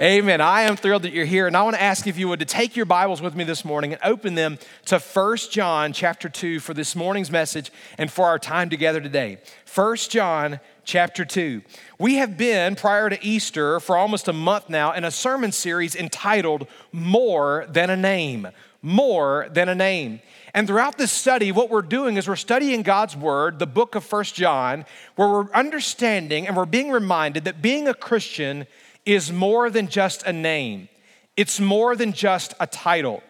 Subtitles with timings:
[0.00, 0.40] Amen.
[0.40, 1.48] I am thrilled that you're here.
[1.48, 3.64] And I want to ask if you would to take your Bibles with me this
[3.64, 8.26] morning and open them to 1 John chapter 2 for this morning's message and for
[8.26, 9.38] our time together today.
[9.74, 11.62] 1 John chapter 2.
[11.98, 15.96] We have been, prior to Easter, for almost a month now, in a sermon series
[15.96, 18.46] entitled More Than a Name.
[18.82, 20.20] More Than a Name.
[20.54, 24.04] And throughout this study, what we're doing is we're studying God's Word, the book of
[24.04, 24.84] First John,
[25.16, 28.68] where we're understanding and we're being reminded that being a Christian
[29.08, 30.88] is more than just a name,
[31.34, 33.22] it's more than just a title.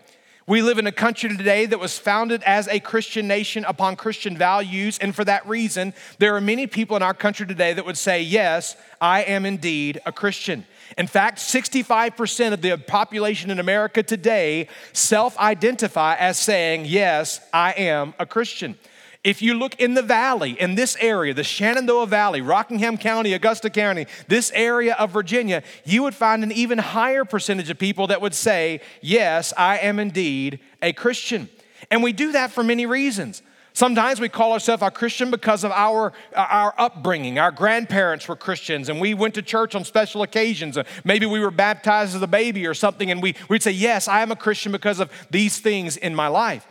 [0.49, 4.37] We live in a country today that was founded as a Christian nation upon Christian
[4.37, 7.99] values, and for that reason, there are many people in our country today that would
[7.99, 10.67] say, Yes, I am indeed a Christian.
[10.97, 17.73] In fact, 65% of the population in America today self identify as saying, Yes, I
[17.73, 18.79] am a Christian.
[19.29, 23.69] If you look in the valley, in this area, the Shenandoah Valley, Rockingham County, Augusta
[23.69, 28.23] County, this area of Virginia, you would find an even higher percentage of people that
[28.23, 31.51] would say, Yes, I am indeed a Christian.
[31.91, 33.43] And we do that for many reasons.
[33.75, 37.39] Sometimes we call ourselves a Christian because of our, uh, our upbringing.
[37.39, 40.79] Our grandparents were Christians and we went to church on special occasions.
[40.79, 44.09] Uh, maybe we were baptized as a baby or something, and we, we'd say, Yes,
[44.09, 46.67] I am a Christian because of these things in my life.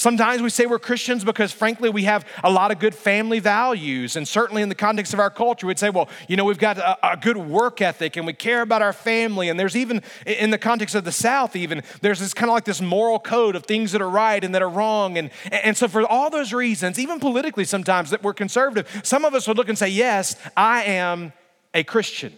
[0.00, 4.16] Sometimes we say we're Christians because, frankly, we have a lot of good family values.
[4.16, 6.78] And certainly in the context of our culture, we'd say, well, you know, we've got
[6.78, 9.50] a, a, good work ethic and we care about our family.
[9.50, 12.64] And there's even, in the context of the South, even, there's this kind of like
[12.64, 15.18] this moral code of things that are right and that are wrong.
[15.18, 19.34] And, and so, for all those reasons, even politically sometimes that we're conservative, some of
[19.34, 21.34] us would look and say, yes, I am
[21.74, 22.32] a Christian.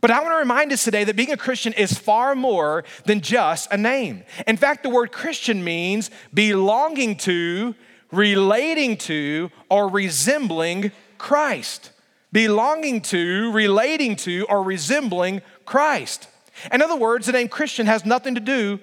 [0.00, 3.20] But I want to remind us today that being a Christian is far more than
[3.20, 4.24] just a name.
[4.46, 7.74] In fact, the word Christian means belonging to,
[8.10, 11.92] relating to, or resembling Christ.
[12.32, 16.28] Belonging to, relating to, or resembling Christ.
[16.72, 18.80] In other words, the name Christian has nothing to do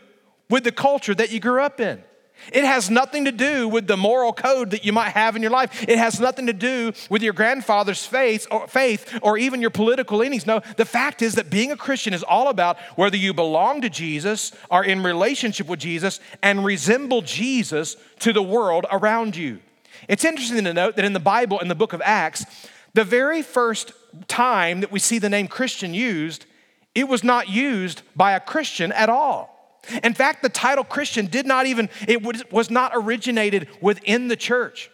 [0.49, 2.03] with the culture that you grew up in.
[2.51, 5.51] It has nothing to do with the moral code that you might have in your
[5.51, 5.83] life.
[5.87, 10.17] It has nothing to do with your grandfather's faith or, faith or even your political
[10.17, 10.45] leanings.
[10.45, 13.89] No, the fact is that being a Christian is all about whether you belong to
[13.89, 19.59] Jesus, are in relationship with Jesus, and resemble Jesus to the world around you.
[20.07, 22.45] It's interesting to note that in the Bible, in the book of Acts,
[22.93, 23.91] the very first
[24.27, 26.45] time that we see the name Christian used,
[26.95, 29.56] it was not used by a Christian at all.
[30.03, 34.89] In fact, the title Christian did not even, it was not originated within the church.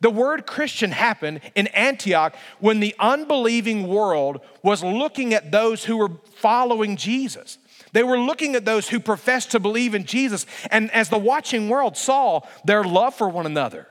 [0.00, 5.96] The word Christian happened in Antioch when the unbelieving world was looking at those who
[5.96, 7.58] were following Jesus.
[7.92, 10.46] They were looking at those who professed to believe in Jesus.
[10.70, 13.88] And as the watching world saw their love for one another,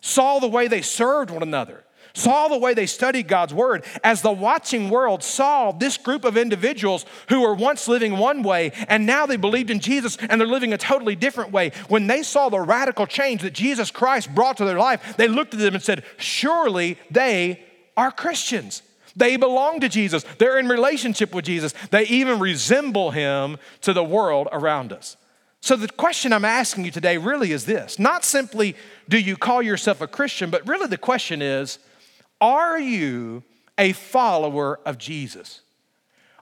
[0.00, 4.22] saw the way they served one another, saw the way they studied God's word, as
[4.22, 9.06] the watching world saw this group of individuals who were once living one way and
[9.06, 12.48] now they believed in Jesus and they're living a totally different way, when they saw
[12.48, 15.82] the radical change that Jesus Christ brought to their life, they looked at them and
[15.82, 17.62] said, Surely they
[17.96, 18.82] are Christians.
[19.14, 20.24] They belong to Jesus.
[20.38, 21.74] They're in relationship with Jesus.
[21.90, 25.16] They even resemble him to the world around us.
[25.60, 28.74] So, the question I'm asking you today really is this not simply
[29.08, 31.78] do you call yourself a Christian, but really the question is
[32.42, 33.44] are you
[33.78, 35.62] a follower of Jesus?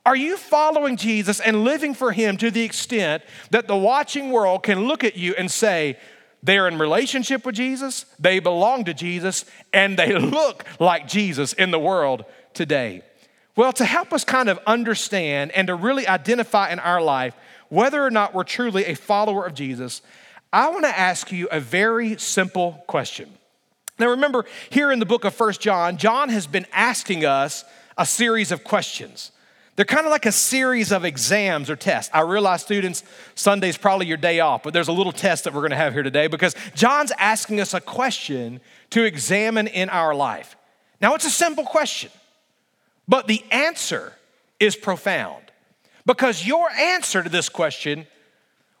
[0.03, 4.63] Are you following Jesus and living for Him to the extent that the watching world
[4.63, 5.97] can look at you and say,
[6.43, 11.69] they're in relationship with Jesus, they belong to Jesus, and they look like Jesus in
[11.69, 12.25] the world
[12.55, 13.03] today?
[13.55, 17.35] Well, to help us kind of understand and to really identify in our life
[17.69, 20.01] whether or not we're truly a follower of Jesus,
[20.51, 23.29] I want to ask you a very simple question.
[24.01, 27.63] Now, remember, here in the book of First John, John has been asking us
[27.99, 29.31] a series of questions.
[29.75, 32.09] They're kind of like a series of exams or tests.
[32.11, 33.03] I realize, students,
[33.35, 35.93] Sunday's probably your day off, but there's a little test that we're going to have
[35.93, 38.59] here today because John's asking us a question
[38.89, 40.55] to examine in our life.
[40.99, 42.09] Now, it's a simple question,
[43.07, 44.13] but the answer
[44.59, 45.43] is profound
[46.07, 48.07] because your answer to this question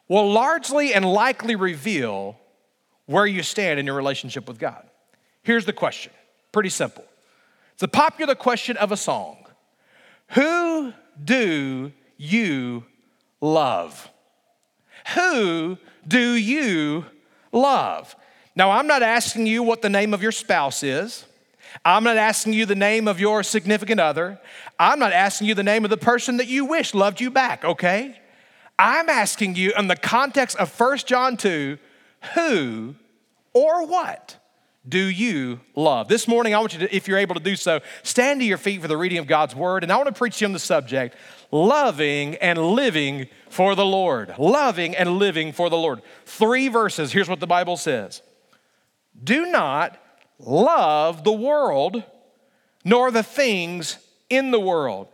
[0.07, 2.39] will largely and likely reveal
[3.05, 4.87] where you stand in your relationship with God.
[5.43, 6.11] Here's the question
[6.51, 7.05] pretty simple.
[7.73, 9.37] It's a popular question of a song
[10.29, 10.93] Who
[11.23, 12.85] do you
[13.39, 14.09] love?
[15.15, 15.77] Who
[16.07, 17.05] do you
[17.51, 18.15] love?
[18.55, 21.25] Now, I'm not asking you what the name of your spouse is.
[21.85, 24.39] I'm not asking you the name of your significant other.
[24.77, 27.63] I'm not asking you the name of the person that you wish loved you back,
[27.63, 28.19] okay?
[28.77, 31.77] I'm asking you in the context of 1 John 2
[32.35, 32.95] who
[33.53, 34.37] or what
[34.87, 36.07] do you love?
[36.07, 38.57] This morning, I want you to, if you're able to do so, stand to your
[38.57, 39.83] feet for the reading of God's word.
[39.83, 41.15] And I want to preach to you on the subject
[41.51, 44.33] loving and living for the Lord.
[44.39, 46.01] Loving and living for the Lord.
[46.25, 47.11] Three verses.
[47.11, 48.23] Here's what the Bible says
[49.23, 49.99] Do not
[50.39, 52.03] love the world,
[52.83, 53.97] nor the things
[54.29, 55.09] in the world.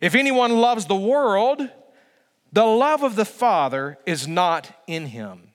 [0.00, 1.68] If anyone loves the world,
[2.52, 5.50] the love of the Father is not in him.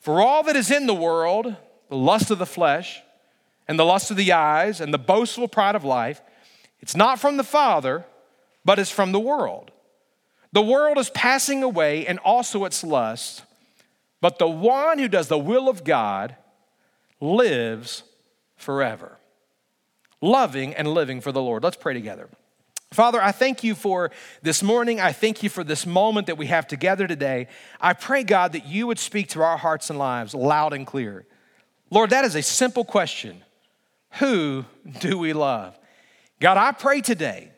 [0.00, 1.54] For all that is in the world,
[1.92, 3.02] the lust of the flesh,
[3.68, 6.22] and the lust of the eyes, and the boastful pride of life,
[6.80, 8.06] it's not from the Father,
[8.64, 9.70] but it's from the world.
[10.52, 13.44] The world is passing away and also its lust,
[14.22, 16.34] but the one who does the will of God
[17.20, 18.04] lives
[18.56, 19.18] forever.
[20.22, 21.62] Loving and living for the Lord.
[21.62, 22.30] Let's pray together.
[22.90, 24.10] Father, I thank you for
[24.40, 24.98] this morning.
[24.98, 27.48] I thank you for this moment that we have together today.
[27.82, 31.26] I pray, God, that you would speak to our hearts and lives loud and clear.
[31.92, 33.42] Lord, that is a simple question.
[34.12, 34.64] Who
[35.00, 35.78] do we love?
[36.40, 37.50] God, I pray today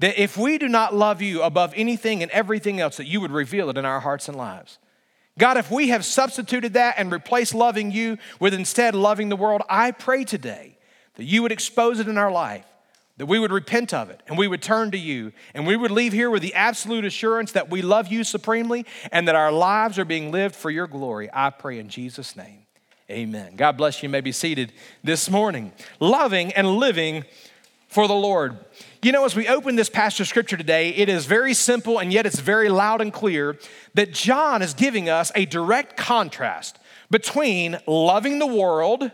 [0.00, 3.30] that if we do not love you above anything and everything else, that you would
[3.30, 4.76] reveal it in our hearts and lives.
[5.38, 9.62] God, if we have substituted that and replaced loving you with instead loving the world,
[9.70, 10.76] I pray today
[11.14, 12.66] that you would expose it in our life,
[13.16, 15.90] that we would repent of it, and we would turn to you, and we would
[15.90, 19.98] leave here with the absolute assurance that we love you supremely and that our lives
[19.98, 21.30] are being lived for your glory.
[21.32, 22.66] I pray in Jesus' name.
[23.10, 23.56] Amen.
[23.56, 24.08] God bless you.
[24.08, 24.70] you may be seated
[25.02, 25.72] this morning.
[25.98, 27.24] Loving and living
[27.88, 28.58] for the Lord.
[29.02, 32.12] You know, as we open this passage of scripture today, it is very simple and
[32.12, 33.56] yet it's very loud and clear
[33.94, 36.78] that John is giving us a direct contrast
[37.10, 39.10] between loving the world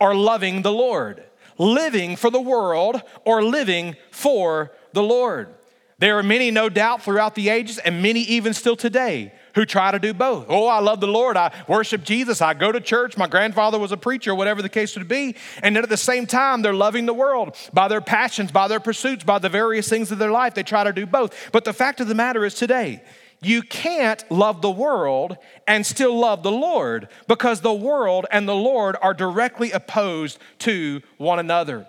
[0.00, 1.22] or loving the Lord,
[1.58, 5.54] living for the world or living for the Lord.
[5.98, 9.90] There are many, no doubt, throughout the ages, and many even still today, who try
[9.90, 10.46] to do both.
[10.48, 11.36] Oh, I love the Lord.
[11.36, 12.42] I worship Jesus.
[12.42, 13.16] I go to church.
[13.16, 15.34] My grandfather was a preacher, whatever the case would be.
[15.62, 18.80] And then at the same time, they're loving the world by their passions, by their
[18.80, 20.54] pursuits, by the various things of their life.
[20.54, 21.50] They try to do both.
[21.52, 23.02] But the fact of the matter is today,
[23.40, 28.54] you can't love the world and still love the Lord because the world and the
[28.54, 31.86] Lord are directly opposed to one another.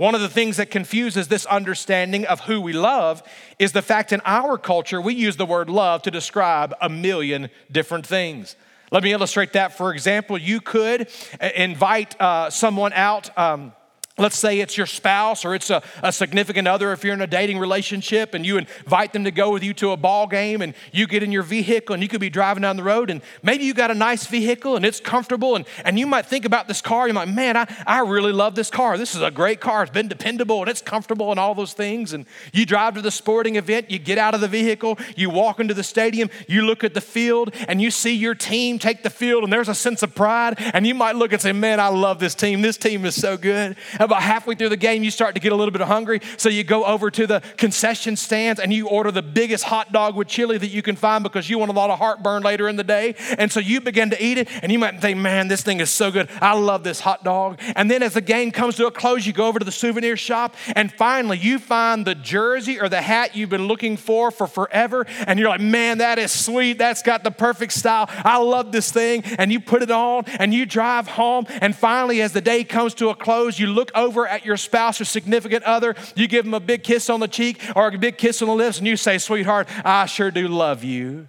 [0.00, 3.22] One of the things that confuses this understanding of who we love
[3.58, 7.50] is the fact in our culture we use the word love to describe a million
[7.70, 8.56] different things.
[8.90, 9.76] Let me illustrate that.
[9.76, 11.10] For example, you could
[11.54, 13.36] invite uh, someone out.
[13.36, 13.74] Um,
[14.20, 17.26] Let's say it's your spouse or it's a, a, significant other if you're in a
[17.26, 20.74] dating relationship and you invite them to go with you to a ball game and
[20.92, 23.64] you get in your vehicle and you could be driving down the road and maybe
[23.64, 26.82] you got a nice vehicle and it's comfortable and, and you might think about this
[26.82, 27.08] car.
[27.08, 28.98] You're like, man, I, I really love this car.
[28.98, 29.84] This is a great car.
[29.84, 32.12] It's been dependable and it's comfortable and all those things.
[32.12, 35.60] And you drive to the sporting event, you get out of the vehicle, you walk
[35.60, 39.08] into the stadium, you look at the field and you see your team take the
[39.08, 40.56] field and there's a sense of pride.
[40.74, 42.60] And you might look and say, man, I love this team.
[42.60, 43.76] This team is so good
[44.10, 46.20] about halfway through the game, you start to get a little bit hungry.
[46.36, 50.16] So you go over to the concession stands and you order the biggest hot dog
[50.16, 52.76] with chili that you can find because you want a lot of heartburn later in
[52.76, 53.14] the day.
[53.38, 55.90] And so you begin to eat it and you might think, man, this thing is
[55.90, 56.28] so good.
[56.40, 57.60] I love this hot dog.
[57.76, 60.16] And then as the game comes to a close, you go over to the souvenir
[60.16, 64.46] shop and finally you find the jersey or the hat you've been looking for for
[64.46, 65.06] forever.
[65.26, 66.78] And you're like, man, that is sweet.
[66.78, 68.06] That's got the perfect style.
[68.24, 69.22] I love this thing.
[69.38, 71.46] And you put it on and you drive home.
[71.60, 75.00] And finally, as the day comes to a close, you look over at your spouse
[75.00, 78.18] or significant other, you give them a big kiss on the cheek or a big
[78.18, 81.28] kiss on the lips, and you say, Sweetheart, I sure do love you.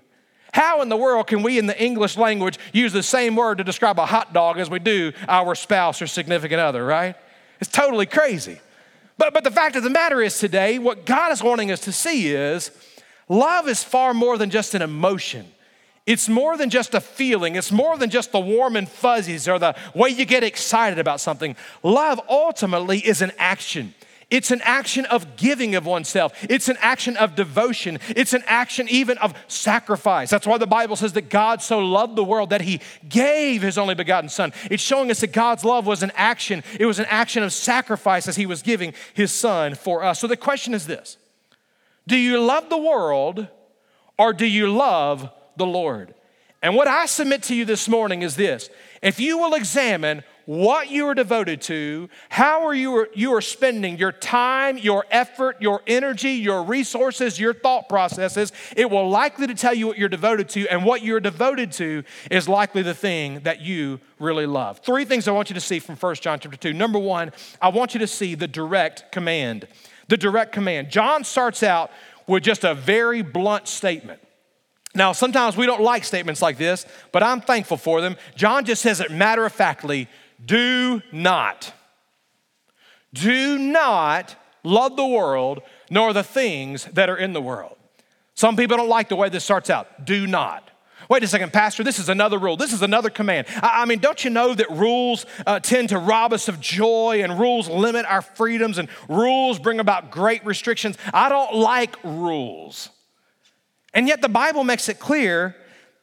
[0.54, 3.64] How in the world can we in the English language use the same word to
[3.64, 7.16] describe a hot dog as we do our spouse or significant other, right?
[7.60, 8.60] It's totally crazy.
[9.18, 11.92] But, but the fact of the matter is today, what God is wanting us to
[11.92, 12.72] see is
[13.30, 15.46] love is far more than just an emotion.
[16.08, 19.60] It's more than just a feeling, it's more than just the warm and fuzzies or
[19.60, 21.56] the way you get excited about something.
[21.84, 23.94] Love ultimately is an action.
[24.32, 26.34] It's an action of giving of oneself.
[26.50, 28.00] It's an action of devotion.
[28.16, 30.30] It's an action even of sacrifice.
[30.30, 32.80] That's why the Bible says that God so loved the world that he
[33.10, 34.54] gave his only begotten Son.
[34.72, 38.26] It's showing us that God's love was an action, it was an action of sacrifice
[38.28, 40.22] as he was giving his Son for us.
[40.22, 41.18] So the question is this
[42.08, 43.48] Do you love the world
[44.18, 46.14] or do you love the Lord.
[46.64, 48.70] And what I submit to you this morning is this
[49.02, 53.98] if you will examine what you are devoted to, how are you, you are spending
[53.98, 59.56] your time, your effort, your energy, your resources, your thought processes, it will likely to
[59.56, 63.40] tell you what you're devoted to, and what you're devoted to is likely the thing
[63.42, 64.80] that you really love.
[64.80, 66.74] Three things I want you to see from 1 John chapter 2.
[66.74, 67.32] Number one,
[67.62, 69.68] I want you to see the direct command.
[70.10, 70.90] The direct command.
[70.90, 71.92] John starts out
[72.28, 74.20] with just a very blunt statement.
[74.94, 78.18] Now, sometimes we don't like statements like this, but I'm thankful for them.
[78.36, 80.08] John just says it matter of factly
[80.44, 81.74] do not,
[83.14, 87.78] do not love the world nor the things that are in the world.
[88.34, 90.06] Some people don't like the way this starts out.
[90.06, 90.72] Do not.
[91.10, 92.56] Wait a second, Pastor, this is another rule.
[92.56, 93.48] This is another command.
[93.62, 97.22] I, I mean, don't you know that rules uh, tend to rob us of joy
[97.22, 100.98] and rules limit our freedoms and rules bring about great restrictions?
[101.14, 102.90] I don't like rules.
[103.94, 105.56] And yet the Bible makes it clear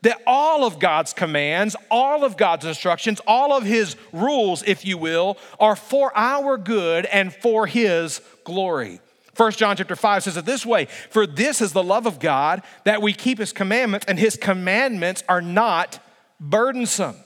[0.03, 4.97] that all of God's commands, all of God's instructions, all of His rules, if you
[4.97, 9.01] will, are for our good and for His glory.
[9.37, 12.63] 1 John chapter 5 says it this way For this is the love of God,
[12.85, 15.99] that we keep His commandments, and His commandments are not
[16.41, 17.17] burdensome.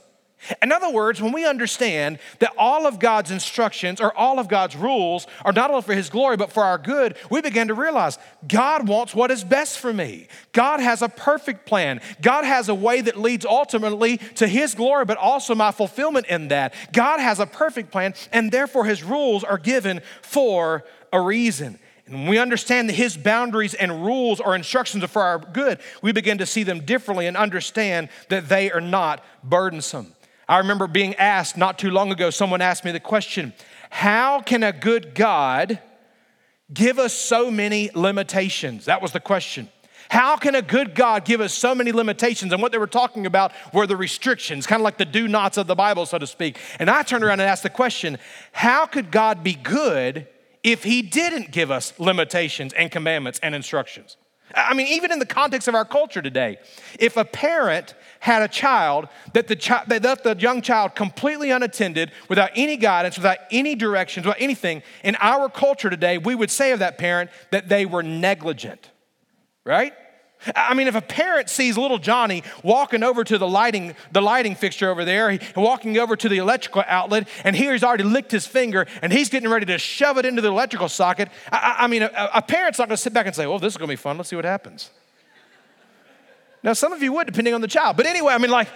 [0.61, 4.77] In other words, when we understand that all of God's instructions or all of God's
[4.77, 8.19] rules are not only for His glory, but for our good, we begin to realize
[8.47, 10.29] God wants what is best for me.
[10.53, 12.01] God has a perfect plan.
[12.21, 16.49] God has a way that leads ultimately to His glory, but also my fulfillment in
[16.49, 16.75] that.
[16.93, 21.79] God has a perfect plan, and therefore His rules are given for a reason.
[22.07, 25.79] And when we understand that His boundaries and rules or instructions are for our good,
[26.03, 30.15] we begin to see them differently and understand that they are not burdensome.
[30.53, 33.55] I remember being asked not too long ago, someone asked me the question
[33.89, 35.81] How can a good God
[36.71, 38.85] give us so many limitations?
[38.85, 39.71] That was the question.
[40.11, 42.53] How can a good God give us so many limitations?
[42.53, 45.57] And what they were talking about were the restrictions, kind of like the do nots
[45.57, 46.59] of the Bible, so to speak.
[46.79, 48.19] And I turned around and asked the question
[48.53, 50.29] How could God be good
[50.63, 54.19] if He didn't give us limitations and commandments and instructions?
[54.55, 56.59] I mean, even in the context of our culture today,
[56.99, 61.51] if a parent had a child that the child they left the young child completely
[61.51, 66.51] unattended, without any guidance, without any directions, without anything, in our culture today, we would
[66.51, 68.93] say of that parent that they were negligent,
[69.65, 69.93] right?
[70.55, 74.55] I mean, if a parent sees little Johnny walking over to the lighting, the lighting
[74.55, 78.47] fixture over there, walking over to the electrical outlet, and here he's already licked his
[78.47, 82.03] finger and he's getting ready to shove it into the electrical socket, I, I mean,
[82.03, 83.93] a, a parent's not going to sit back and say, well, this is going to
[83.93, 84.17] be fun.
[84.17, 84.91] Let's see what happens.
[86.63, 87.97] Now, some of you would, depending on the child.
[87.97, 88.69] But anyway, I mean, like,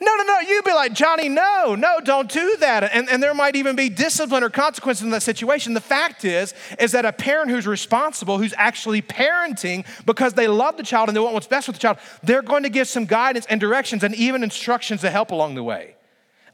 [0.00, 0.40] no, no, no.
[0.40, 2.84] You'd be like, Johnny, no, no, don't do that.
[2.92, 5.74] And, and there might even be discipline or consequences in that situation.
[5.74, 10.76] The fact is, is that a parent who's responsible, who's actually parenting because they love
[10.76, 13.06] the child and they want what's best for the child, they're going to give some
[13.06, 15.94] guidance and directions and even instructions to help along the way.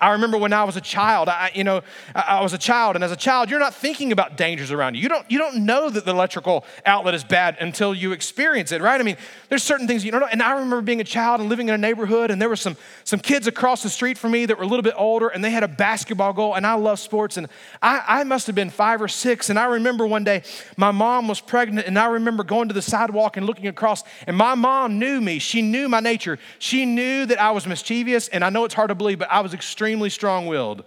[0.01, 1.83] I remember when I was a child, I, you know,
[2.15, 5.03] I was a child, and as a child, you're not thinking about dangers around you.
[5.03, 8.81] You don't, you don't know that the electrical outlet is bad until you experience it,
[8.81, 8.99] right?
[8.99, 9.19] I mean,
[9.51, 10.29] there's certain things you don't know.
[10.31, 12.79] And I remember being a child and living in a neighborhood, and there were some,
[13.05, 15.51] some kids across the street from me that were a little bit older, and they
[15.51, 17.47] had a basketball goal, and I love sports, and
[17.83, 19.51] I, I must have been five or six.
[19.51, 20.45] And I remember one day
[20.79, 24.35] my mom was pregnant, and I remember going to the sidewalk and looking across, and
[24.35, 25.39] my mom knew me.
[25.39, 26.39] She knew my nature.
[26.59, 29.41] She knew that I was mischievous, and I know it's hard to believe, but I
[29.41, 30.85] was extremely extremely strong willed.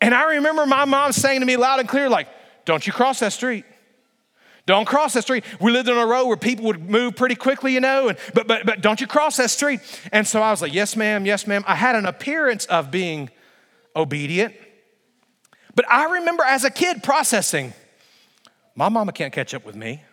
[0.00, 2.28] And I remember my mom saying to me loud and clear, like,
[2.64, 3.64] don't you cross that street.
[4.64, 5.42] Don't cross that street.
[5.60, 8.46] We lived on a road where people would move pretty quickly, you know, and, but,
[8.46, 9.80] but, but don't you cross that street.
[10.12, 11.64] And so I was like, yes, ma'am, yes, ma'am.
[11.66, 13.28] I had an appearance of being
[13.96, 14.54] obedient.
[15.74, 17.72] But I remember as a kid processing,
[18.76, 20.04] my mama can't catch up with me.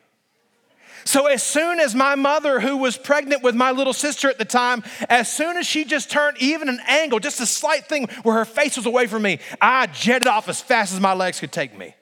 [1.07, 4.45] So, as soon as my mother, who was pregnant with my little sister at the
[4.45, 8.35] time, as soon as she just turned even an angle, just a slight thing where
[8.37, 11.51] her face was away from me, I jetted off as fast as my legs could
[11.51, 11.93] take me.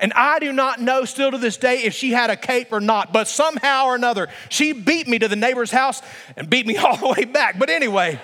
[0.00, 2.80] And I do not know still to this day if she had a cape or
[2.80, 6.00] not, but somehow or another, she beat me to the neighbor's house
[6.34, 7.58] and beat me all the way back.
[7.58, 8.18] But anyway,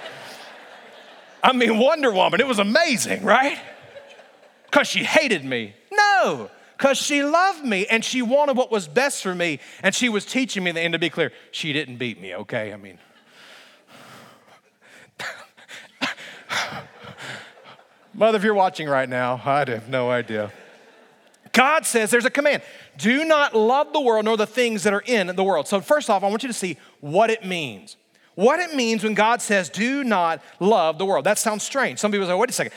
[1.43, 3.59] I mean, Wonder Woman, it was amazing, right?
[4.71, 5.75] Because she hated me.
[5.93, 9.61] No, because she loved me and she wanted what was best for me.
[9.83, 12.73] And she was teaching me, and to be clear, she didn't beat me, okay?
[12.73, 12.99] I mean,
[18.15, 20.53] Mother, if you're watching right now, I have no idea.
[21.53, 22.63] God says there's a command
[22.97, 25.67] do not love the world nor the things that are in the world.
[25.67, 27.97] So, first off, I want you to see what it means.
[28.35, 31.25] What it means when God says, do not love the world.
[31.25, 32.01] That sounds strange.
[32.01, 32.73] Some people say, wait a second.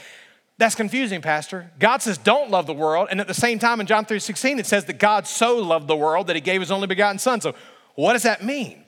[0.57, 1.71] That's confusing, Pastor.
[1.77, 3.09] God says, don't love the world.
[3.11, 5.87] And at the same time, in John 3 16, it says that God so loved
[5.87, 7.41] the world that he gave his only begotten Son.
[7.41, 7.53] So,
[7.95, 8.83] what does that mean?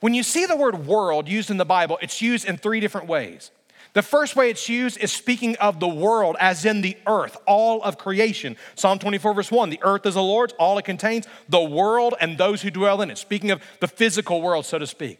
[0.00, 3.06] When you see the word world used in the Bible, it's used in three different
[3.06, 3.50] ways.
[3.92, 7.82] The first way it's used is speaking of the world, as in the earth, all
[7.82, 8.56] of creation.
[8.76, 12.38] Psalm 24, verse 1 the earth is the Lord's, all it contains, the world and
[12.38, 13.18] those who dwell in it.
[13.18, 15.18] Speaking of the physical world, so to speak.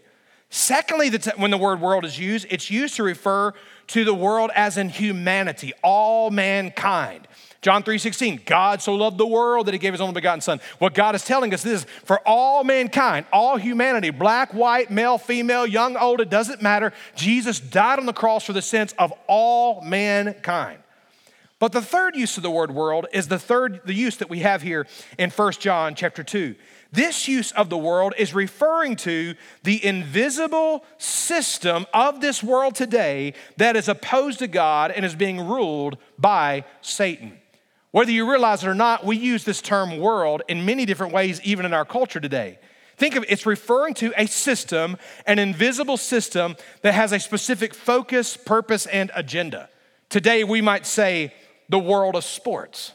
[0.51, 3.53] Secondly, when the word world is used, it's used to refer
[3.91, 7.27] to the world as in humanity, all mankind.
[7.63, 10.61] John 3:16, God so loved the world that he gave his only begotten son.
[10.79, 15.67] What God is telling us is for all mankind, all humanity, black, white, male, female,
[15.67, 16.93] young, old, it doesn't matter.
[17.17, 20.79] Jesus died on the cross for the sins of all mankind.
[21.61, 24.41] But the third use of the word world is the third the use that we
[24.41, 24.87] have here
[25.19, 26.57] in 1 John chapter 2.
[26.91, 33.35] This use of the world is referring to the invisible system of this world today
[33.59, 37.39] that is opposed to God and is being ruled by Satan.
[37.91, 41.43] Whether you realize it or not, we use this term world in many different ways,
[41.43, 42.59] even in our culture today.
[42.97, 47.75] Think of it, it's referring to a system, an invisible system that has a specific
[47.75, 49.69] focus, purpose, and agenda.
[50.09, 51.33] Today, we might say
[51.71, 52.93] the world of sports.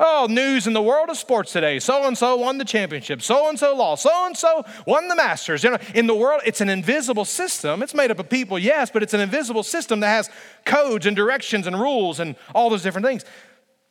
[0.00, 1.78] Oh, news in the world of sports today.
[1.78, 3.20] So and so won the championship.
[3.22, 4.02] So and so lost.
[4.02, 5.62] So and so won the Masters.
[5.62, 7.82] You know, in the world, it's an invisible system.
[7.82, 10.30] It's made up of people, yes, but it's an invisible system that has
[10.64, 13.24] codes and directions and rules and all those different things.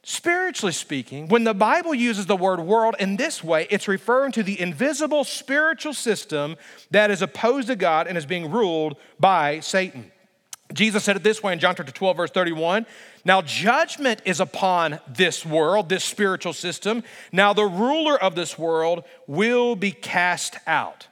[0.06, 4.44] Spiritually speaking, when the Bible uses the word world in this way, it's referring to
[4.44, 6.58] the invisible spiritual system
[6.92, 10.12] that is opposed to God and is being ruled by Satan.
[10.74, 12.86] Jesus said it this way in John chapter 12, verse 31.
[13.26, 17.04] Now, judgment is upon this world, this spiritual system.
[17.32, 21.08] Now, the ruler of this world will be cast out.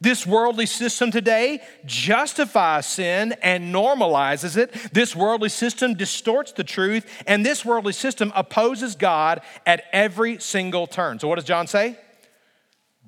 [0.00, 4.74] This worldly system today justifies sin and normalizes it.
[4.92, 10.86] This worldly system distorts the truth, and this worldly system opposes God at every single
[10.86, 11.20] turn.
[11.20, 11.96] So, what does John say?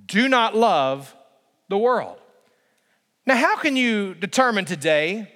[0.07, 1.15] Do not love
[1.69, 2.19] the world.
[3.27, 5.29] Now, how can you determine today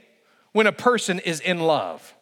[0.53, 2.15] when a person is in love?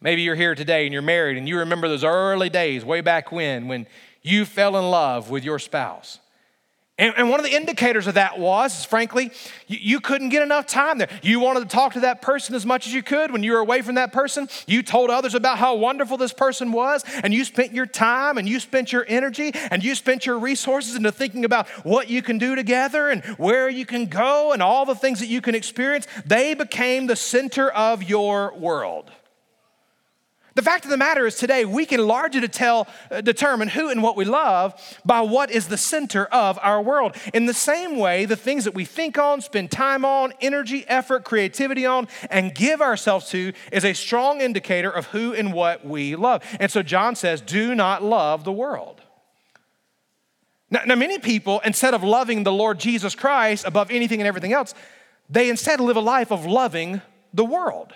[0.00, 3.30] Maybe you're here today and you're married and you remember those early days way back
[3.30, 3.86] when, when
[4.22, 6.18] you fell in love with your spouse.
[7.00, 9.32] And, and, one of the indicators of that was, frankly,
[9.66, 11.08] you, you, couldn't get enough time there.
[11.22, 13.32] You wanted to talk to that person as much as you could.
[13.32, 16.72] When you were away from that person, you told others about how wonderful this person
[16.72, 20.38] was, and you spent your time and you spent your energy and you spent your
[20.38, 24.62] resources into thinking about what you can do together and where you can go and
[24.62, 26.06] all the things that you can experience.
[26.26, 29.10] They became the center of your world.
[30.54, 34.02] The fact of the matter is, today we can largely tell, uh, determine who and
[34.02, 37.14] what we love by what is the center of our world.
[37.32, 41.24] In the same way, the things that we think on, spend time on, energy, effort,
[41.24, 46.16] creativity on, and give ourselves to is a strong indicator of who and what we
[46.16, 46.42] love.
[46.58, 49.00] And so John says, do not love the world.
[50.68, 54.52] Now, now many people, instead of loving the Lord Jesus Christ above anything and everything
[54.52, 54.74] else,
[55.28, 57.92] they instead live a life of loving the world.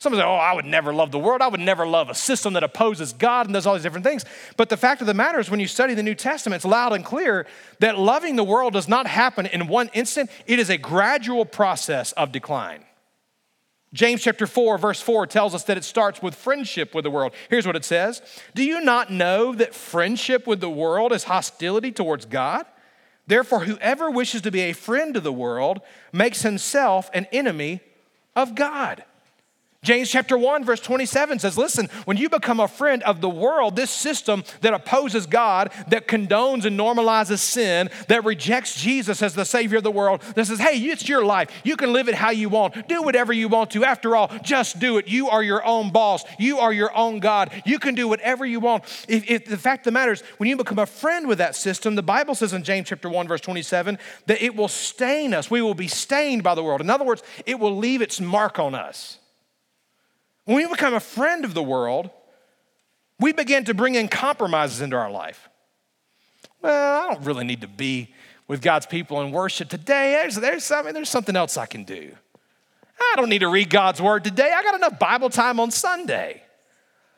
[0.00, 1.42] Some say, oh, I would never love the world.
[1.42, 4.24] I would never love a system that opposes God and does all these different things.
[4.56, 6.92] But the fact of the matter is, when you study the New Testament, it's loud
[6.92, 7.46] and clear
[7.80, 12.12] that loving the world does not happen in one instant, it is a gradual process
[12.12, 12.84] of decline.
[13.92, 17.32] James chapter 4, verse 4 tells us that it starts with friendship with the world.
[17.48, 18.22] Here's what it says
[18.54, 22.66] Do you not know that friendship with the world is hostility towards God?
[23.26, 25.80] Therefore, whoever wishes to be a friend of the world
[26.12, 27.80] makes himself an enemy
[28.36, 29.04] of God.
[29.84, 33.76] James chapter 1, verse 27 says, Listen, when you become a friend of the world,
[33.76, 39.44] this system that opposes God, that condones and normalizes sin, that rejects Jesus as the
[39.44, 41.50] Savior of the world, that says, Hey, it's your life.
[41.62, 42.88] You can live it how you want.
[42.88, 43.84] Do whatever you want to.
[43.84, 45.06] After all, just do it.
[45.06, 46.24] You are your own boss.
[46.40, 47.62] You are your own God.
[47.64, 48.82] You can do whatever you want.
[49.08, 51.54] If, if the fact of the matter is, when you become a friend with that
[51.54, 55.52] system, the Bible says in James chapter 1, verse 27, that it will stain us.
[55.52, 56.80] We will be stained by the world.
[56.80, 59.18] In other words, it will leave its mark on us.
[60.48, 62.08] When we become a friend of the world,
[63.20, 65.46] we begin to bring in compromises into our life.
[66.62, 68.14] Well, I don't really need to be
[68.46, 70.12] with God's people in worship today.
[70.12, 72.16] There's, there's, something, there's something else I can do.
[72.98, 74.50] I don't need to read God's word today.
[74.56, 76.42] I got enough Bible time on Sunday.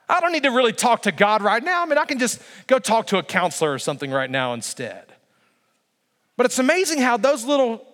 [0.08, 1.84] I don't need to really talk to God right now.
[1.84, 5.04] I mean, I can just go talk to a counselor or something right now instead.
[6.36, 7.86] But it's amazing how those little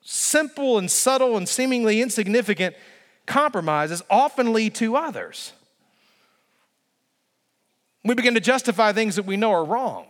[0.00, 2.74] simple and subtle and seemingly insignificant
[3.26, 5.52] compromises often lead to others.
[8.04, 10.06] We begin to justify things that we know are wrong.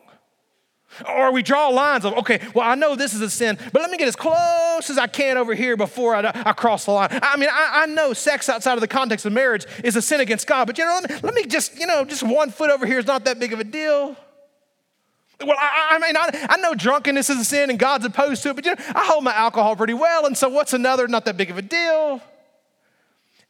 [1.08, 3.90] Or we draw lines of, okay, well, I know this is a sin, but let
[3.90, 7.08] me get as close as I can over here before I, I cross the line.
[7.22, 10.20] I mean, I, I, know sex outside of the context of marriage is a sin
[10.20, 12.70] against God, but you know, let me, let me just, you know, just one foot
[12.70, 14.16] over here is not that big of a deal.
[15.40, 18.50] Well, I, I mean, I, I, know drunkenness is a sin and God's opposed to
[18.50, 21.06] it, but you know, I hold my alcohol pretty well, and so what's another?
[21.08, 22.20] Not that big of a deal.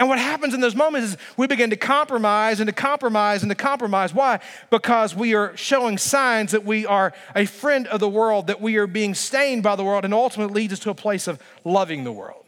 [0.00, 3.50] And what happens in those moments is we begin to compromise and to compromise and
[3.50, 4.14] to compromise.
[4.14, 4.40] Why?
[4.70, 8.78] Because we are showing signs that we are a friend of the world, that we
[8.78, 12.04] are being stained by the world, and ultimately leads us to a place of loving
[12.04, 12.46] the world.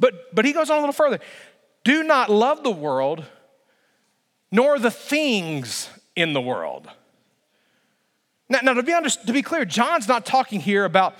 [0.00, 1.20] But, but he goes on a little further.
[1.84, 3.24] Do not love the world,
[4.50, 6.88] nor the things in the world.
[8.48, 11.14] Now, now to, be under, to be clear, John's not talking here about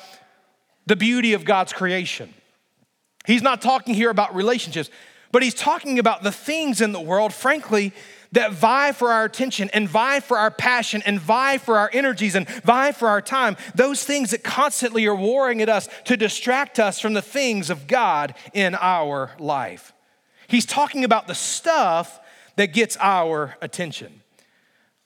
[0.87, 2.35] the beauty of God's creation.
[3.27, 4.91] He's not talking here about relationships.
[5.33, 7.93] But he's talking about the things in the world, frankly,
[8.33, 12.35] that vie for our attention and vie for our passion and vie for our energies
[12.35, 13.57] and vie for our time.
[13.75, 17.87] Those things that constantly are warring at us to distract us from the things of
[17.87, 19.93] God in our life.
[20.49, 22.21] He's talking about the stuff
[22.57, 24.23] that gets our attention.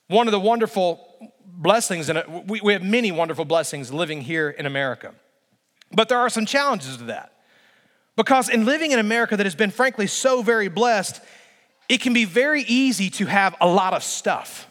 [0.07, 5.13] One of the wonderful blessings, and we, have many wonderful blessings living here in America,
[5.91, 7.30] but there are some challenges to that.
[8.15, 11.21] Because in living in America that has been, frankly, so very blessed,
[11.87, 14.67] it can be very easy to have a lot of stuff.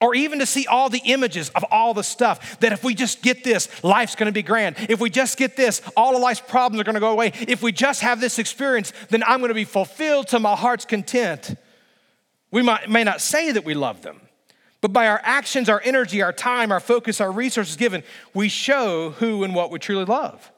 [0.00, 3.20] Or even to see all the images of all the stuff that if we just
[3.20, 4.76] get this, life's gonna be grand.
[4.88, 7.32] If we just get this, all of life's problems are gonna go away.
[7.48, 11.56] If we just have this experience, then I'm gonna be fulfilled to my heart's content.
[12.52, 14.20] We might, may not say that we love them,
[14.80, 19.10] but by our actions, our energy, our time, our focus, our resources given, we show
[19.10, 20.52] who and what we truly love.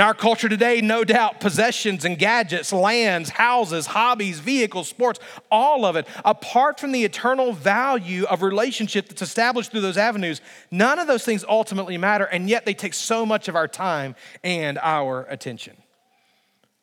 [0.00, 5.84] In our culture today, no doubt, possessions and gadgets, lands, houses, hobbies, vehicles, sports, all
[5.84, 10.98] of it, apart from the eternal value of relationship that's established through those avenues, none
[10.98, 14.78] of those things ultimately matter, and yet they take so much of our time and
[14.78, 15.76] our attention.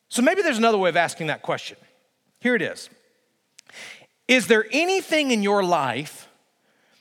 [0.08, 1.76] So maybe there's another way of asking that question.
[2.38, 2.88] Here it is
[4.28, 6.28] Is there anything in your life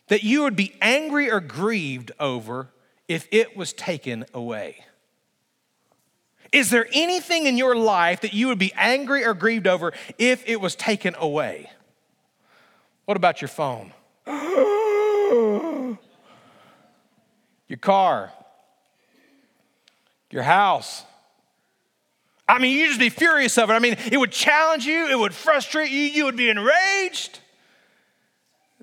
[0.07, 2.69] that you would be angry or grieved over
[3.07, 4.83] if it was taken away?
[6.51, 10.47] Is there anything in your life that you would be angry or grieved over if
[10.47, 11.69] it was taken away?
[13.05, 13.93] What about your phone?
[17.67, 18.31] your car?
[20.29, 21.03] Your house?
[22.47, 23.73] I mean, you'd just be furious of it.
[23.73, 27.39] I mean, it would challenge you, it would frustrate you, you would be enraged.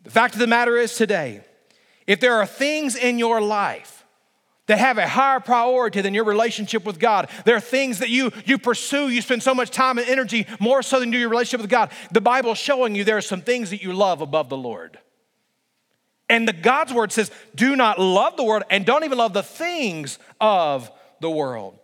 [0.03, 1.41] The fact of the matter is today,
[2.07, 4.04] if there are things in your life
[4.67, 7.29] that have a higher priority than your relationship with God.
[7.45, 10.83] There are things that you, you pursue, you spend so much time and energy more
[10.83, 11.91] so than do your relationship with God.
[12.13, 14.99] The Bible's showing you there are some things that you love above the Lord.
[16.29, 19.43] And the God's word says, do not love the world and don't even love the
[19.43, 21.79] things of the world.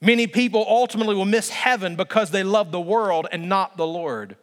[0.00, 4.36] Many people ultimately will miss heaven because they love the world and not the Lord.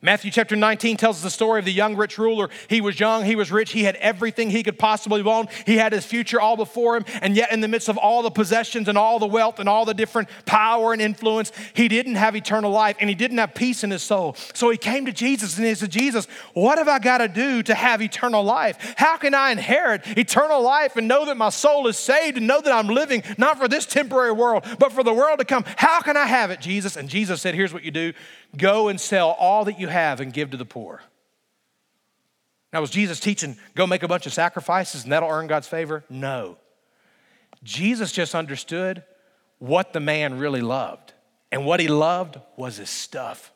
[0.00, 2.50] Matthew chapter 19 tells us the story of the young rich ruler.
[2.68, 5.50] He was young, he was rich, he had everything he could possibly want.
[5.66, 8.30] He had his future all before him, and yet, in the midst of all the
[8.30, 12.36] possessions and all the wealth and all the different power and influence, he didn't have
[12.36, 14.36] eternal life and he didn't have peace in his soul.
[14.54, 17.64] So he came to Jesus and he said, Jesus, what have I got to do
[17.64, 18.94] to have eternal life?
[18.96, 22.60] How can I inherit eternal life and know that my soul is saved and know
[22.60, 25.64] that I'm living not for this temporary world, but for the world to come?
[25.76, 26.96] How can I have it, Jesus?
[26.96, 28.12] And Jesus said, Here's what you do
[28.56, 31.02] Go and sell all that you have and give to the poor.
[32.72, 36.04] Now, was Jesus teaching, go make a bunch of sacrifices and that'll earn God's favor?
[36.10, 36.58] No.
[37.62, 39.02] Jesus just understood
[39.58, 41.12] what the man really loved.
[41.50, 43.52] And what he loved was his stuff.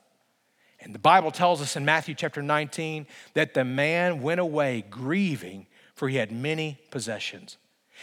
[0.81, 5.67] And the Bible tells us in Matthew chapter 19 that the man went away grieving,
[5.95, 7.59] for he had many possessions.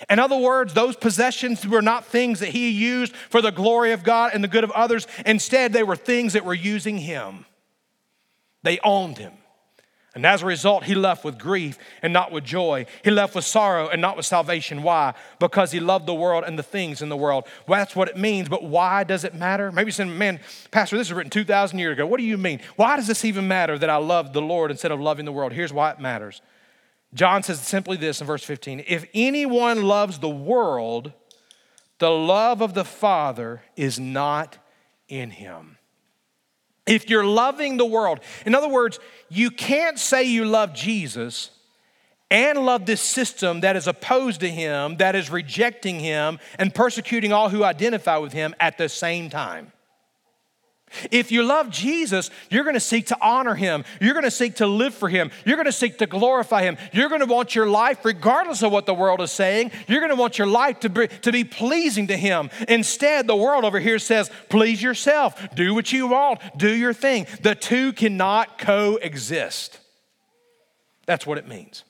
[0.09, 4.03] In other words, those possessions were not things that he used for the glory of
[4.03, 5.07] God and the good of others.
[5.25, 7.45] Instead, they were things that were using him.
[8.63, 9.33] They owned him.
[10.15, 12.87] And as a result, he left with grief and not with joy.
[13.03, 14.81] He left with sorrow and not with salvation.
[14.81, 15.13] Why?
[15.39, 17.45] Because he loved the world and the things in the world.
[17.67, 19.71] Well, that's what it means, but why does it matter?
[19.71, 20.39] Maybe you're saying, man,
[20.71, 22.07] Pastor, this was written 2,000 years ago.
[22.07, 22.59] What do you mean?
[22.75, 25.53] Why does this even matter that I love the Lord instead of loving the world?
[25.53, 26.41] Here's why it matters
[27.13, 31.13] John says simply this in verse 15 If anyone loves the world,
[31.99, 34.57] the love of the Father is not
[35.07, 35.77] in him.
[36.85, 41.51] If you're loving the world, in other words, you can't say you love Jesus
[42.31, 47.31] and love this system that is opposed to him, that is rejecting him, and persecuting
[47.31, 49.71] all who identify with him at the same time.
[51.11, 53.83] If you love Jesus, you're going to seek to honor him.
[53.99, 55.31] You're going to seek to live for him.
[55.45, 56.77] You're going to seek to glorify him.
[56.91, 60.11] You're going to want your life, regardless of what the world is saying, you're going
[60.11, 62.49] to want your life to be, to be pleasing to him.
[62.67, 67.27] Instead, the world over here says, please yourself, do what you want, do your thing.
[67.41, 69.79] The two cannot coexist.
[71.05, 71.83] That's what it means.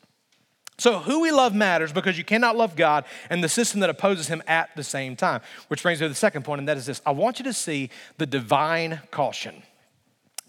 [0.79, 4.27] So, who we love matters because you cannot love God and the system that opposes
[4.27, 5.41] him at the same time.
[5.67, 7.53] Which brings me to the second point, and that is this I want you to
[7.53, 9.61] see the divine caution.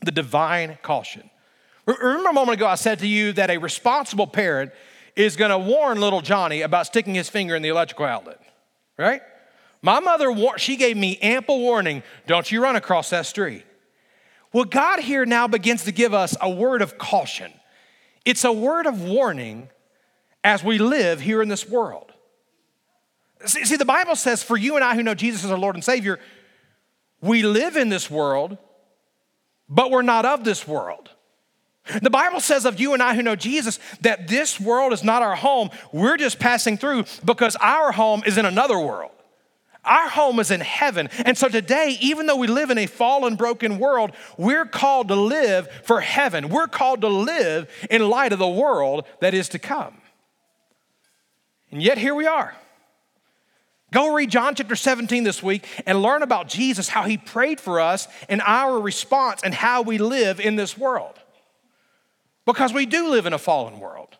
[0.02, 1.28] The divine caution.
[1.84, 4.70] Remember a moment ago, I said to you that a responsible parent
[5.16, 8.40] is gonna warn little Johnny about sticking his finger in the electrical outlet,
[8.96, 9.22] right?
[9.82, 13.64] My mother, she gave me ample warning don't you run across that street.
[14.52, 17.52] Well, God here now begins to give us a word of caution.
[18.24, 19.68] It's a word of warning
[20.42, 22.12] as we live here in this world.
[23.46, 25.74] See, see, the Bible says for you and I who know Jesus as our Lord
[25.74, 26.18] and Savior,
[27.22, 28.58] we live in this world,
[29.68, 31.10] but we're not of this world.
[32.02, 35.22] The Bible says of you and I who know Jesus that this world is not
[35.22, 35.70] our home.
[35.92, 39.12] We're just passing through because our home is in another world.
[39.84, 41.08] Our home is in heaven.
[41.24, 45.14] And so today, even though we live in a fallen, broken world, we're called to
[45.16, 46.50] live for heaven.
[46.50, 49.99] We're called to live in light of the world that is to come.
[51.70, 52.54] And yet, here we are.
[53.92, 57.80] Go read John chapter 17 this week and learn about Jesus, how he prayed for
[57.80, 61.18] us and our response and how we live in this world.
[62.46, 64.16] Because we do live in a fallen world.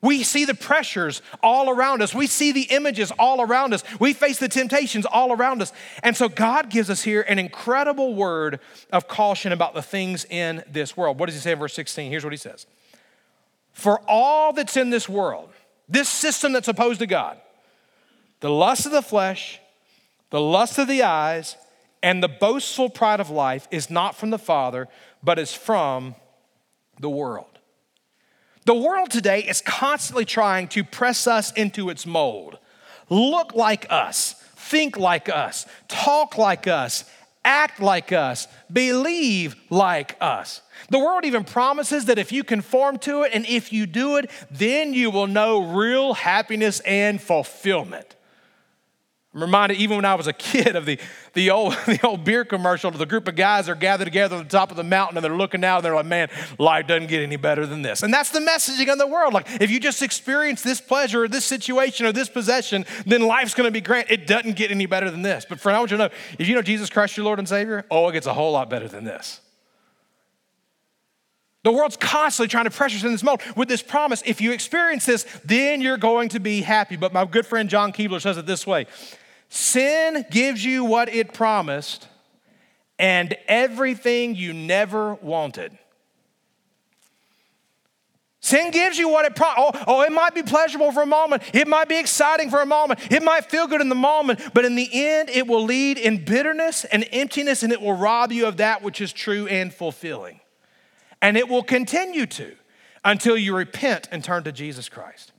[0.00, 2.14] We see the pressures all around us.
[2.14, 3.82] We see the images all around us.
[3.98, 5.72] We face the temptations all around us.
[6.02, 8.60] And so God gives us here an incredible word
[8.92, 11.18] of caution about the things in this world.
[11.18, 12.10] What does he say in verse 16?
[12.10, 12.66] Here's what he says
[13.72, 15.50] For all that's in this world,
[15.88, 17.38] this system that's opposed to God,
[18.40, 19.60] the lust of the flesh,
[20.30, 21.56] the lust of the eyes,
[22.02, 24.88] and the boastful pride of life is not from the Father,
[25.22, 26.14] but is from
[27.00, 27.58] the world.
[28.64, 32.58] The world today is constantly trying to press us into its mold.
[33.08, 37.04] Look like us, think like us, talk like us,
[37.48, 40.60] act like us, believe like us.
[40.90, 44.30] The world even promises that if you conform to it and if you do it,
[44.50, 48.14] then you will know real happiness and fulfillment.
[49.38, 50.98] I'm reminded, even when I was a kid, of the,
[51.34, 52.90] the, old, the old beer commercial.
[52.90, 55.36] The group of guys are gathered together on the top of the mountain and they're
[55.36, 58.02] looking out and they're like, man, life doesn't get any better than this.
[58.02, 59.34] And that's the messaging of the world.
[59.34, 63.54] Like, if you just experience this pleasure or this situation or this possession, then life's
[63.54, 64.06] going to be great.
[64.10, 65.46] It doesn't get any better than this.
[65.48, 67.48] But friend, I want you to know if you know Jesus Christ, your Lord and
[67.48, 69.40] Savior, oh, it gets a whole lot better than this.
[71.62, 74.50] The world's constantly trying to pressure us in this mode with this promise if you
[74.50, 76.96] experience this, then you're going to be happy.
[76.96, 78.86] But my good friend John Keebler says it this way
[79.48, 82.08] Sin gives you what it promised
[82.98, 85.76] and everything you never wanted.
[88.40, 89.58] Sin gives you what it promised.
[89.58, 91.42] Oh, oh, it might be pleasurable for a moment.
[91.52, 93.00] It might be exciting for a moment.
[93.12, 96.24] It might feel good in the moment, but in the end, it will lead in
[96.24, 100.40] bitterness and emptiness, and it will rob you of that which is true and fulfilling.
[101.20, 102.54] And it will continue to
[103.04, 105.32] until you repent and turn to Jesus Christ.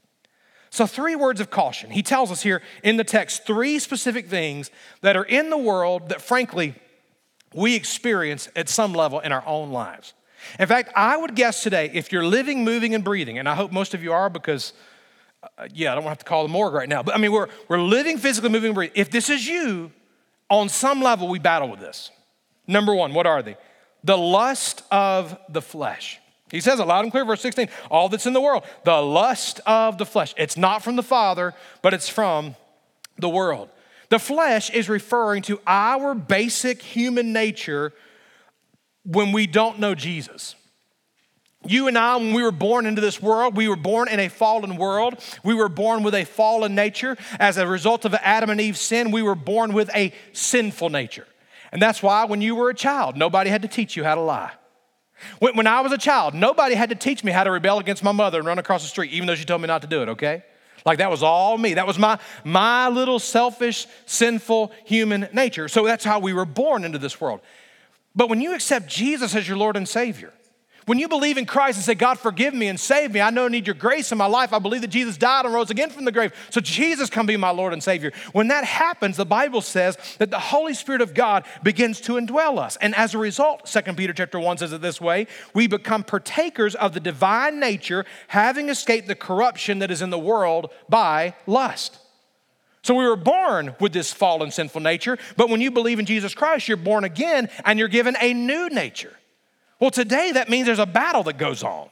[0.80, 1.90] So, three words of caution.
[1.90, 6.08] He tells us here in the text three specific things that are in the world
[6.08, 6.74] that, frankly,
[7.54, 10.14] we experience at some level in our own lives.
[10.58, 13.74] In fact, I would guess today, if you're living, moving, and breathing, and I hope
[13.74, 14.72] most of you are because,
[15.44, 17.50] uh, yeah, I don't have to call the morgue right now, but I mean, we're,
[17.68, 18.96] we're living, physically, moving, and breathing.
[18.96, 19.92] If this is you,
[20.50, 22.10] on some level, we battle with this.
[22.68, 23.58] Number one, what are they?
[24.06, 26.22] The lust of the flesh.
[26.52, 29.60] He says it loud and clear, verse 16 all that's in the world, the lust
[29.66, 30.34] of the flesh.
[30.38, 32.56] It's not from the Father, but it's from
[33.18, 33.70] the world.
[34.10, 37.94] The flesh is referring to our basic human nature
[39.06, 40.56] when we don't know Jesus.
[41.66, 44.30] You and I, when we were born into this world, we were born in a
[44.30, 45.20] fallen world.
[45.44, 47.18] We were born with a fallen nature.
[47.38, 51.28] As a result of Adam and Eve's sin, we were born with a sinful nature.
[51.72, 54.22] And that's why when you were a child, nobody had to teach you how to
[54.22, 54.52] lie.
[55.40, 58.04] When, when I was a child, nobody had to teach me how to rebel against
[58.04, 60.02] my mother and run across the street, even though she told me not to do
[60.02, 60.44] it, okay?
[60.86, 61.74] Like that was all me.
[61.76, 65.68] That was my, my little selfish, sinful human nature.
[65.68, 67.42] So that's how we were born into this world.
[68.16, 70.34] But when you accept Jesus as your Lord and Savior,
[70.90, 73.46] when you believe in Christ and say, God, forgive me and save me, I know
[73.46, 74.52] I need your grace in my life.
[74.52, 76.34] I believe that Jesus died and rose again from the grave.
[76.50, 78.12] So Jesus can be my Lord and Savior.
[78.32, 82.58] When that happens, the Bible says that the Holy Spirit of God begins to indwell
[82.58, 82.76] us.
[82.78, 86.74] And as a result, 2 Peter chapter 1 says it this way, we become partakers
[86.74, 92.00] of the divine nature, having escaped the corruption that is in the world by lust.
[92.82, 96.34] So we were born with this fallen sinful nature, but when you believe in Jesus
[96.34, 99.14] Christ, you're born again and you're given a new nature.
[99.80, 101.90] Well, today that means there's a battle that goes on.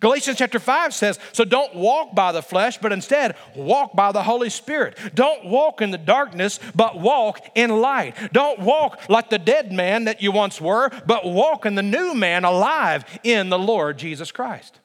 [0.00, 4.22] Galatians chapter 5 says, So don't walk by the flesh, but instead walk by the
[4.22, 4.98] Holy Spirit.
[5.14, 8.16] Don't walk in the darkness, but walk in light.
[8.32, 12.14] Don't walk like the dead man that you once were, but walk in the new
[12.14, 14.80] man alive in the Lord Jesus Christ.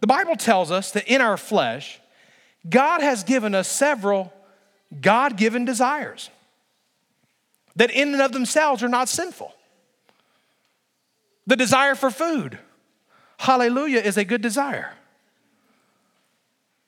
[0.00, 2.00] The Bible tells us that in our flesh,
[2.68, 4.32] God has given us several
[5.00, 6.30] God given desires
[7.76, 9.52] that, in and of themselves, are not sinful.
[11.46, 12.58] The desire for food,
[13.38, 14.92] hallelujah, is a good desire.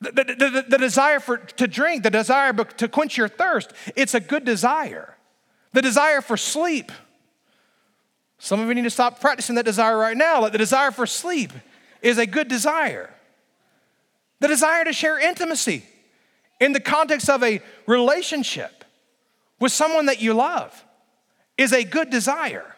[0.01, 4.15] The, the, the, the, desire for, to drink, the desire to quench your thirst, it's
[4.15, 5.17] a good desire.
[5.73, 6.93] The desire for sleep.
[8.39, 10.43] Some of you need to stop practicing that desire right now.
[10.43, 11.53] Like the desire for sleep
[12.03, 13.11] is a good desire.
[14.41, 15.85] The desire to share intimacy
[16.61, 18.85] in the context of a relationship
[19.59, 20.85] with someone that you love
[21.57, 22.76] is a good desire.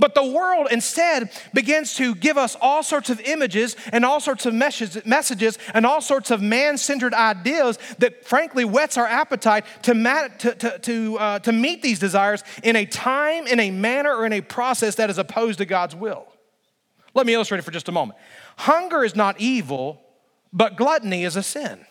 [0.00, 4.46] But the world instead begins to give us all sorts of images and all sorts
[4.46, 9.92] of messages and all sorts of man centered ideas that frankly whets our appetite to,
[10.38, 14.24] to, to, to, uh, to meet these desires in a time, in a manner, or
[14.24, 16.26] in a process that is opposed to God's will.
[17.12, 18.18] Let me illustrate it for just a moment.
[18.56, 20.00] Hunger is not evil,
[20.50, 21.84] but gluttony is a sin.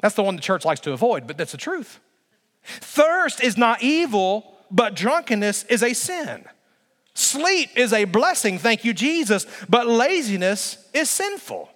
[0.00, 1.98] That's the one the church likes to avoid, but that's the truth.
[2.62, 6.44] Thirst is not evil, but drunkenness is a sin.
[7.14, 11.70] Sleep is a blessing, thank you, Jesus, but laziness is sinful.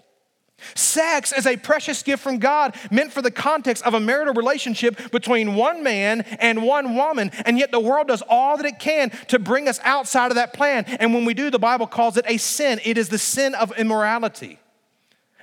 [0.74, 5.12] Sex is a precious gift from God meant for the context of a marital relationship
[5.12, 9.10] between one man and one woman, and yet the world does all that it can
[9.28, 10.84] to bring us outside of that plan.
[10.98, 12.80] And when we do, the Bible calls it a sin.
[12.84, 14.58] It is the sin of immorality.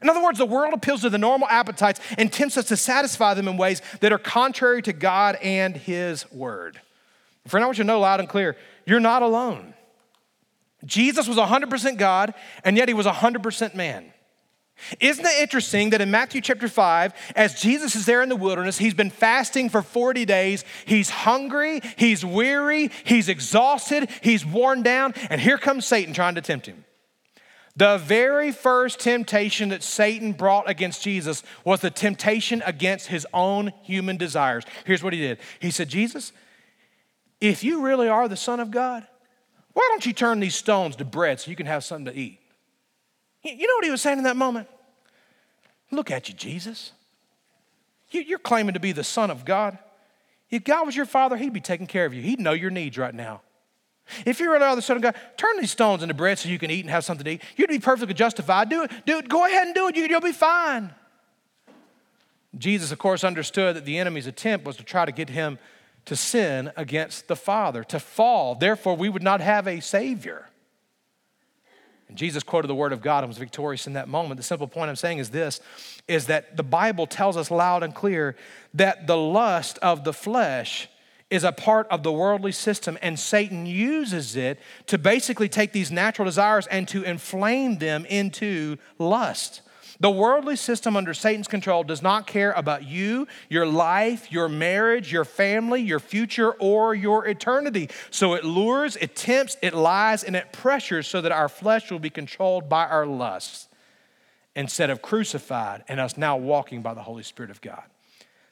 [0.01, 3.33] In other words, the world appeals to the normal appetites and tempts us to satisfy
[3.33, 6.81] them in ways that are contrary to God and His Word.
[7.47, 8.55] Friend, I want you to know loud and clear
[8.85, 9.73] you're not alone.
[10.83, 14.11] Jesus was 100% God, and yet he was 100% man.
[14.99, 18.77] Isn't it interesting that in Matthew chapter 5, as Jesus is there in the wilderness,
[18.77, 25.13] he's been fasting for 40 days, he's hungry, he's weary, he's exhausted, he's worn down,
[25.29, 26.83] and here comes Satan trying to tempt him.
[27.77, 33.73] The very first temptation that Satan brought against Jesus was the temptation against his own
[33.83, 34.63] human desires.
[34.85, 36.31] Here's what he did He said, Jesus,
[37.45, 39.05] if you really are the Son of God,
[39.73, 42.39] why don't you turn these stones to bread so you can have something to eat?
[43.43, 44.67] You know what he was saying in that moment?
[45.91, 46.91] Look at you, Jesus.
[48.09, 49.77] You're claiming to be the Son of God.
[50.49, 52.21] If God was your father, he'd be taking care of you.
[52.21, 53.41] He'd know your needs right now.
[54.25, 56.59] If you really are the Son of God, turn these stones into bread so you
[56.59, 57.41] can eat and have something to eat.
[57.57, 58.69] You'd be perfectly justified.
[58.69, 58.91] Do it.
[59.05, 59.27] Do it.
[59.27, 59.95] Go ahead and do it.
[59.95, 60.93] You'll be fine.
[62.57, 65.59] Jesus, of course, understood that the enemy's attempt was to try to get him
[66.05, 68.55] to sin against the Father, to fall.
[68.55, 70.49] Therefore, we would not have a Savior.
[72.07, 74.37] And Jesus quoted the word of God and was victorious in that moment.
[74.37, 75.59] The simple point I'm saying is this
[76.07, 78.35] is that the Bible tells us loud and clear
[78.75, 80.87] that the lust of the flesh
[81.31, 85.91] is a part of the worldly system, and Satan uses it to basically take these
[85.91, 89.61] natural desires and to inflame them into lust.
[89.99, 95.11] The worldly system under Satan's control does not care about you, your life, your marriage,
[95.11, 97.89] your family, your future, or your eternity.
[98.11, 101.99] So it lures, it tempts, it lies, and it pressures so that our flesh will
[101.99, 103.67] be controlled by our lusts
[104.55, 107.83] instead of crucified and us now walking by the Holy Spirit of God.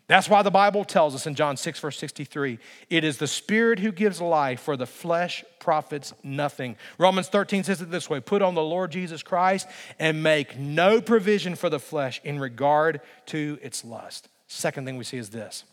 [0.08, 3.80] That's why the Bible tells us in John 6, verse 63, it is the Spirit
[3.80, 6.76] who gives life, for the flesh profits nothing.
[6.98, 9.68] Romans 13 says it this way Put on the Lord Jesus Christ
[10.00, 14.28] and make no provision for the flesh in regard to its lust.
[14.48, 15.64] Second thing we see is this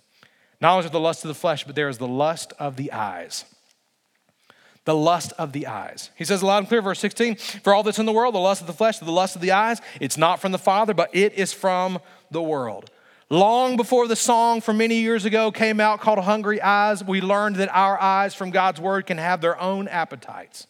[0.60, 2.92] not only is the lust of the flesh, but there is the lust of the
[2.92, 3.44] eyes.
[4.84, 6.10] The lust of the eyes.
[6.16, 8.60] He says loud and clear, verse 16, for all that's in the world, the lust
[8.60, 11.34] of the flesh, the lust of the eyes, it's not from the Father, but it
[11.34, 11.98] is from
[12.30, 12.90] the world.
[13.32, 17.56] Long before the song from many years ago came out called Hungry Eyes, we learned
[17.56, 20.66] that our eyes from God's Word can have their own appetites.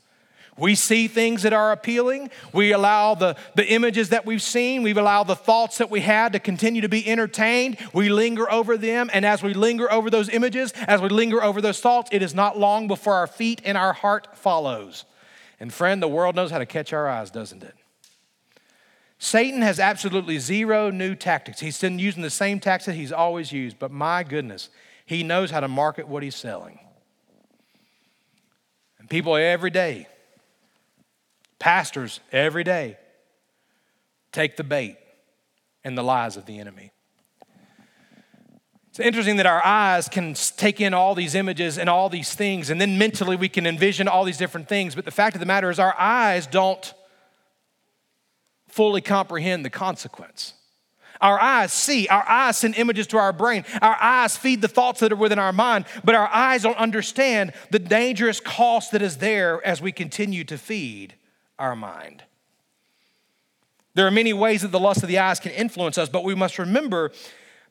[0.59, 2.29] We see things that are appealing.
[2.53, 6.35] We allow the, the images that we've seen, we allow the thoughts that we had
[6.35, 7.79] to continue to be entertained.
[7.95, 9.09] We linger over them.
[9.11, 12.35] And as we linger over those images, as we linger over those thoughts, it is
[12.35, 15.07] not long before our feet and our heart follows.
[15.61, 17.75] And friend, the world knows how to catch our eyes, doesn't it?
[19.31, 21.61] Satan has absolutely zero new tactics.
[21.61, 24.71] He's still using the same tactics he's always used, but my goodness,
[25.07, 26.81] he knows how to market what he's selling.
[28.99, 30.09] And people every day,
[31.61, 32.99] pastors every day,
[34.33, 34.97] take the bait
[35.85, 36.91] and the lies of the enemy.
[38.89, 42.69] It's interesting that our eyes can take in all these images and all these things,
[42.69, 44.97] and then mentally we can envision all these different things.
[44.97, 46.93] But the fact of the matter is, our eyes don't
[48.71, 50.55] fully comprehend the consequence.
[51.21, 55.01] Our eyes see, our eyes send images to our brain, our eyes feed the thoughts
[55.01, 59.19] that are within our mind, but our eyes don't understand the dangerous cost that is
[59.19, 61.15] there as we continue to feed
[61.59, 62.23] our mind.
[63.95, 66.35] There are many ways that the lust of the eyes can influence us, but we
[66.35, 67.13] must remember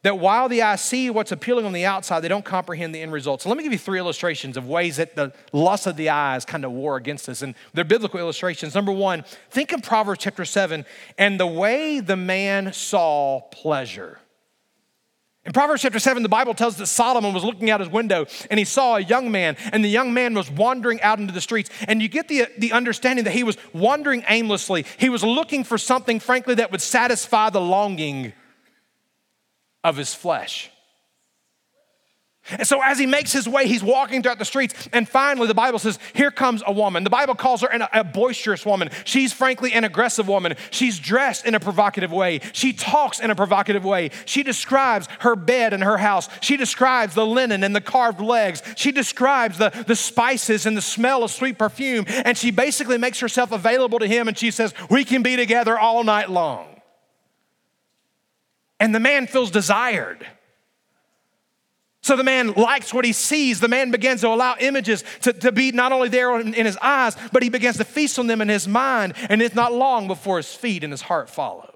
[0.03, 3.11] that while the eyes see what's appealing on the outside, they don't comprehend the end
[3.11, 3.41] result.
[3.41, 6.45] So let me give you three illustrations of ways that the lust of the eyes
[6.45, 7.41] kind of war against us.
[7.41, 8.75] And they're biblical illustrations.
[8.75, 10.85] Number one, think of Proverbs chapter 7
[11.17, 14.19] and the way the man saw pleasure.
[15.45, 18.59] In Proverbs chapter 7, the Bible tells that Solomon was looking out his window and
[18.59, 21.69] he saw a young man, and the young man was wandering out into the streets.
[21.87, 24.85] And you get the, the understanding that he was wandering aimlessly.
[24.97, 28.33] He was looking for something, frankly, that would satisfy the longing
[29.89, 30.71] of his flesh.
[32.51, 34.89] And so, as he makes his way, he's walking throughout the streets.
[34.91, 37.03] And finally, the Bible says, Here comes a woman.
[37.03, 38.89] The Bible calls her an, a boisterous woman.
[39.03, 40.55] She's frankly an aggressive woman.
[40.71, 42.39] She's dressed in a provocative way.
[42.53, 44.09] She talks in a provocative way.
[44.25, 46.27] She describes her bed and her house.
[46.41, 48.63] She describes the linen and the carved legs.
[48.75, 52.05] She describes the, the spices and the smell of sweet perfume.
[52.07, 54.27] And she basically makes herself available to him.
[54.27, 56.78] And she says, We can be together all night long
[58.79, 60.25] and the man feels desired.
[62.01, 63.59] So the man likes what he sees.
[63.59, 66.77] The man begins to allow images to, to be not only there in, in his
[66.81, 70.07] eyes, but he begins to feast on them in his mind, and it's not long
[70.07, 71.73] before his feet and his heart follow.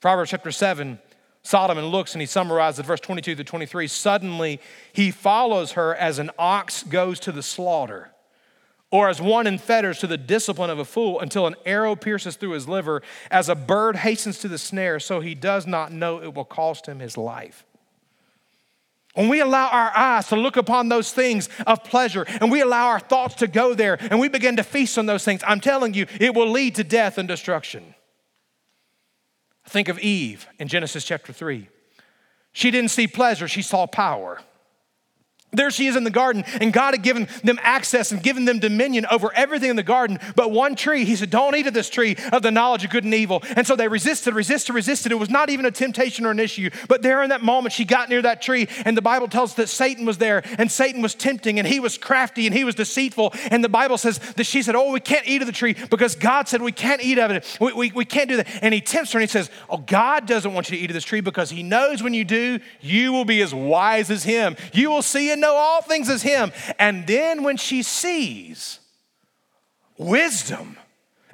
[0.00, 0.98] Proverbs chapter 7,
[1.42, 3.86] Solomon looks and he summarizes verse 22 to 23.
[3.88, 4.60] Suddenly
[4.92, 8.13] he follows her as an ox goes to the slaughter
[8.94, 12.36] or as one in fetters to the discipline of a fool until an arrow pierces
[12.36, 16.22] through his liver, as a bird hastens to the snare, so he does not know
[16.22, 17.64] it will cost him his life.
[19.14, 22.86] When we allow our eyes to look upon those things of pleasure and we allow
[22.86, 25.92] our thoughts to go there and we begin to feast on those things, I'm telling
[25.94, 27.96] you, it will lead to death and destruction.
[29.66, 31.68] Think of Eve in Genesis chapter 3.
[32.52, 34.40] She didn't see pleasure, she saw power.
[35.54, 38.58] There she is in the garden, and God had given them access and given them
[38.58, 40.18] dominion over everything in the garden.
[40.36, 43.04] But one tree, He said, Don't eat of this tree of the knowledge of good
[43.04, 43.42] and evil.
[43.56, 45.12] And so they resisted, resisted, resisted.
[45.12, 46.70] It was not even a temptation or an issue.
[46.88, 49.56] But there in that moment, she got near that tree, and the Bible tells us
[49.56, 52.74] that Satan was there, and Satan was tempting, and he was crafty, and he was
[52.74, 53.34] deceitful.
[53.50, 56.14] And the Bible says that she said, Oh, we can't eat of the tree because
[56.14, 57.56] God said we can't eat of it.
[57.60, 58.48] We, we, we can't do that.
[58.62, 60.94] And he tempts her, and he says, Oh, God doesn't want you to eat of
[60.94, 64.56] this tree because He knows when you do, you will be as wise as Him.
[64.72, 66.52] You will see and know all things as Him.
[66.78, 68.80] And then when she sees
[69.98, 70.76] wisdom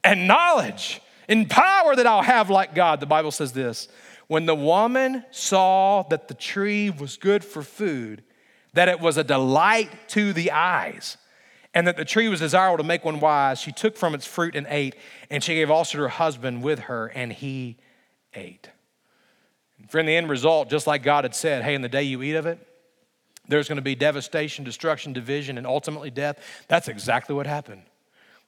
[0.05, 3.89] and knowledge and power that I'll have like God, the Bible says this
[4.27, 8.23] when the woman saw that the tree was good for food,
[8.75, 11.17] that it was a delight to the eyes,
[11.75, 14.55] and that the tree was desirable to make one wise, she took from its fruit
[14.55, 14.95] and ate,
[15.31, 17.77] and she gave also to her husband with her, and he
[18.35, 18.71] ate.
[19.89, 22.23] For in the end result, just like God had said, hey, in the day you
[22.23, 22.65] eat of it,
[23.49, 26.39] there's going to be devastation, destruction, division, and ultimately death.
[26.69, 27.83] That's exactly what happened.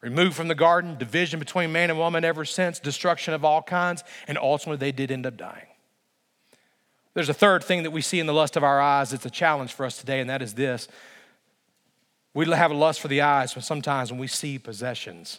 [0.00, 4.02] Removed from the garden, division between man and woman ever since, destruction of all kinds,
[4.26, 5.66] and ultimately they did end up dying.
[7.14, 9.12] There's a third thing that we see in the lust of our eyes.
[9.12, 10.88] It's a challenge for us today, and that is this.
[12.34, 15.38] We have a lust for the eyes sometimes when we see possessions.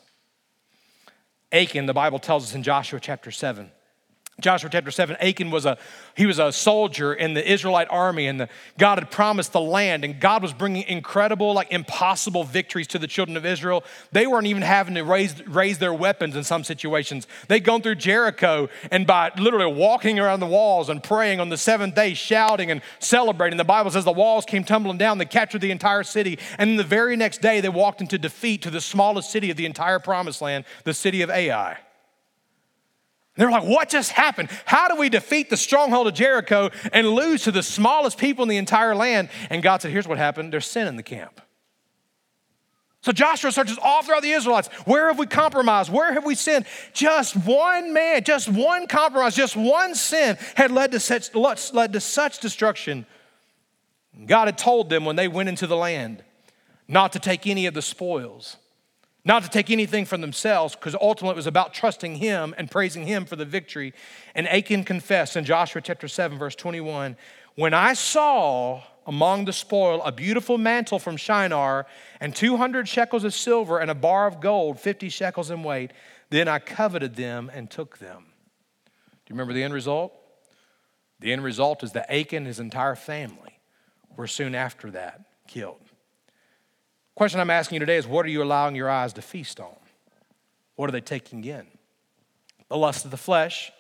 [1.52, 3.72] Achan, the Bible tells us in Joshua chapter 7,
[4.42, 5.78] Joshua chapter 7, Achan was a,
[6.16, 10.04] he was a soldier in the Israelite army and the, God had promised the land
[10.04, 13.84] and God was bringing incredible, like impossible victories to the children of Israel.
[14.12, 17.28] They weren't even having to raise, raise their weapons in some situations.
[17.48, 21.58] They'd gone through Jericho and by literally walking around the walls and praying on the
[21.58, 23.58] seventh day, shouting and celebrating.
[23.58, 25.20] The Bible says the walls came tumbling down.
[25.20, 26.40] They captured the entire city.
[26.58, 29.58] And then the very next day, they walked into defeat to the smallest city of
[29.58, 31.78] the entire promised land, the city of Ai.
[33.36, 34.50] They're like, what just happened?
[34.66, 38.50] How do we defeat the stronghold of Jericho and lose to the smallest people in
[38.50, 39.30] the entire land?
[39.50, 41.42] And God said, here's what happened there's sin in the camp.
[43.02, 44.70] So Joshua searches all throughout the Israelites.
[44.86, 45.92] Where have we compromised?
[45.92, 46.66] Where have we sinned?
[46.94, 52.00] Just one man, just one compromise, just one sin had led to such, led to
[52.00, 53.06] such destruction.
[54.26, 56.24] God had told them when they went into the land
[56.88, 58.58] not to take any of the spoils
[59.26, 63.06] not to take anything from themselves, because ultimately it was about trusting Him and praising
[63.06, 63.94] Him for the victory.
[64.36, 67.16] And Achan confessed in Joshua chapter 7, verse 21
[67.56, 71.86] When I saw among the spoil a beautiful mantle from Shinar,
[72.20, 75.92] and 200 shekels of silver, and a bar of gold, 50 shekels in weight,
[76.30, 78.26] then I coveted them and took them.
[79.26, 80.14] Do you remember the end result?
[81.20, 83.60] The end result is that Achan and his entire family
[84.18, 85.83] were soon after that killed.
[87.16, 89.76] Question I'm asking you today is what are you allowing your eyes to feast on?
[90.76, 91.68] What are they taking in?
[92.70, 93.72] The lust of the flesh,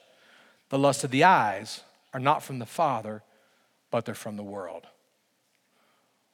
[0.70, 1.82] the lust of the eyes
[2.14, 3.24] are not from the Father,
[3.90, 4.86] but they're from the world.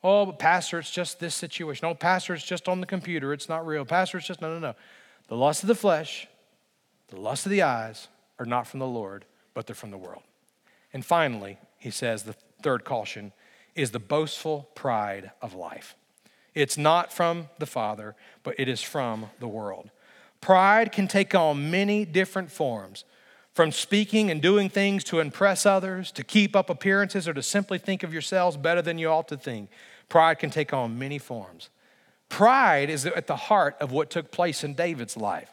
[0.03, 1.85] Oh, but Pastor, it's just this situation.
[1.85, 3.33] Oh, Pastor, it's just on the computer.
[3.33, 3.85] It's not real.
[3.85, 4.75] Pastor, it's just, no, no, no.
[5.27, 6.27] The lust of the flesh,
[7.09, 10.23] The lust of the eyes are not from the Lord, but they're from the world.
[10.93, 13.31] And finally, he says the third caution
[13.75, 15.95] is the boastful pride of life.
[16.55, 19.91] It's not from the Father, but it is from the world.
[20.41, 23.03] Pride can take on many different forms
[23.53, 27.77] from speaking and doing things to impress others, to keep up appearances, or to simply
[27.77, 29.69] think of yourselves better than you ought to think.
[30.07, 31.69] Pride can take on many forms.
[32.29, 35.51] Pride is at the heart of what took place in David's life.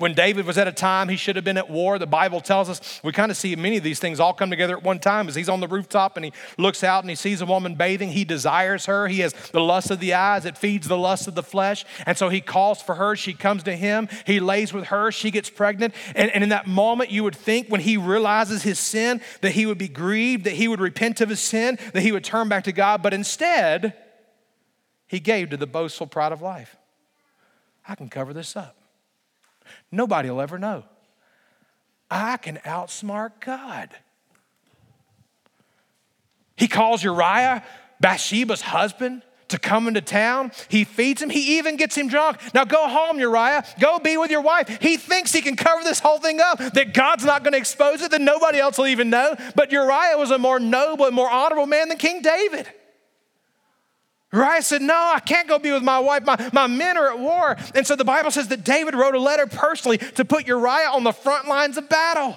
[0.00, 2.70] When David was at a time he should have been at war, the Bible tells
[2.70, 5.28] us we kind of see many of these things all come together at one time
[5.28, 8.08] as he's on the rooftop and he looks out and he sees a woman bathing.
[8.08, 9.08] He desires her.
[9.08, 11.84] He has the lust of the eyes, it feeds the lust of the flesh.
[12.06, 13.14] And so he calls for her.
[13.14, 14.08] She comes to him.
[14.24, 15.12] He lays with her.
[15.12, 15.92] She gets pregnant.
[16.14, 19.66] And, and in that moment, you would think when he realizes his sin that he
[19.66, 22.64] would be grieved, that he would repent of his sin, that he would turn back
[22.64, 23.02] to God.
[23.02, 23.92] But instead,
[25.06, 26.76] he gave to the boastful pride of life.
[27.86, 28.79] I can cover this up.
[29.92, 30.84] Nobody will ever know.
[32.10, 33.90] I can outsmart God.
[36.56, 37.64] He calls Uriah,
[38.00, 40.52] Bathsheba's husband, to come into town.
[40.68, 41.30] He feeds him.
[41.30, 42.38] He even gets him drunk.
[42.54, 43.64] Now go home, Uriah.
[43.80, 44.78] Go be with your wife.
[44.80, 48.00] He thinks he can cover this whole thing up, that God's not going to expose
[48.00, 49.34] it, that nobody else will even know.
[49.54, 52.68] But Uriah was a more noble and more honorable man than King David.
[54.32, 56.24] Uriah said, No, I can't go be with my wife.
[56.24, 57.56] My, my men are at war.
[57.74, 61.04] And so the Bible says that David wrote a letter personally to put Uriah on
[61.04, 62.36] the front lines of battle.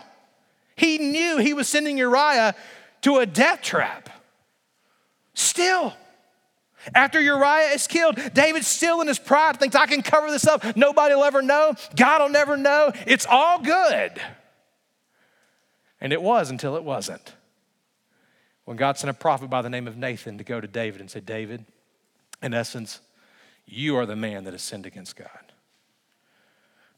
[0.75, 2.55] He knew he was sending Uriah
[3.01, 4.09] to a death trap.
[5.35, 5.93] Still,
[6.95, 10.75] after Uriah is killed, David still in his pride thinks, I can cover this up.
[10.75, 11.75] Nobody will ever know.
[11.95, 12.91] God will never know.
[13.05, 14.19] It's all good.
[16.01, 17.35] And it was until it wasn't.
[18.65, 21.09] When God sent a prophet by the name of Nathan to go to David and
[21.09, 21.65] say, David,
[22.43, 22.99] in essence,
[23.65, 25.29] you are the man that has sinned against God.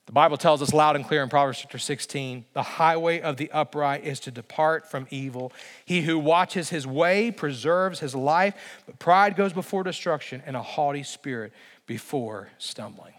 [0.07, 3.49] The Bible tells us loud and clear in Proverbs chapter 16 the highway of the
[3.51, 5.51] upright is to depart from evil.
[5.85, 8.53] He who watches his way preserves his life,
[8.85, 11.53] but pride goes before destruction and a haughty spirit
[11.87, 13.13] before stumbling.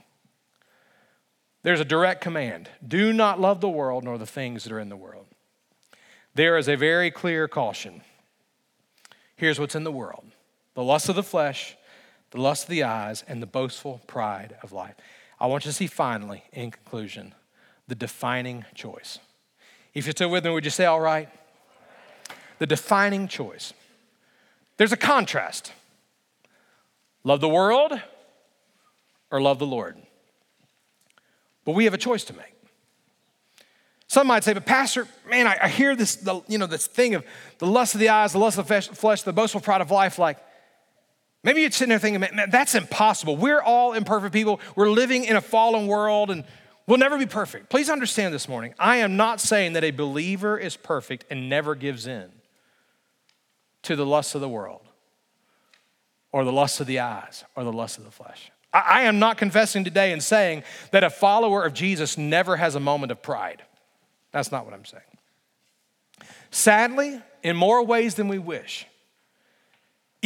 [1.63, 4.89] There's a direct command do not love the world nor the things that are in
[4.89, 5.27] the world.
[6.35, 8.03] There is a very clear caution.
[9.35, 10.25] Here's what's in the world
[10.75, 11.77] the lust of the flesh
[12.31, 14.95] the lust of the eyes, and the boastful pride of life.
[15.39, 17.35] I want you to see finally, in conclusion,
[17.89, 19.19] the defining choice.
[19.95, 21.29] If you're still with me, would you say, all right?
[22.59, 23.73] The defining choice.
[24.77, 25.73] There's a contrast
[27.25, 27.93] love the world
[29.31, 29.97] or love the Lord.
[31.65, 32.55] But we have a choice to make.
[34.07, 37.17] Some might say, but Pastor, man, I, I hear this, the, you know, this thing
[37.17, 37.25] of
[37.59, 40.19] the lust of the eyes, the lust of the flesh, the boastful pride of life,
[40.19, 40.39] like,
[41.47, 43.37] Maybe you're sitting there thinking, man, that's impossible.
[43.37, 44.61] We're all imperfect people.
[44.75, 46.43] We're living in a fallen world and
[46.89, 47.69] we'll never be perfect.
[47.71, 51.77] Please understand this morning, I am not saying that a believer is perfect and never
[51.77, 52.33] gives in
[53.83, 54.83] to the lusts of the world
[56.33, 58.51] or the lusts of the eyes or the lusts of the flesh.
[58.73, 62.81] I am not confessing today and saying that a follower of Jesus never has a
[62.81, 63.63] moment of pride.
[64.33, 65.03] That's not what I'm saying.
[66.51, 68.85] Sadly, in more ways than we wish,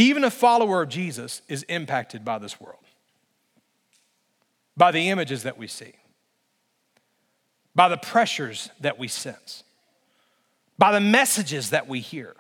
[0.01, 2.85] even a follower of Jesus is impacted by this world,
[4.77, 5.93] by the images that we see,
[7.75, 9.65] by the pressures that we sense,
[10.79, 12.35] by the messages that we hear.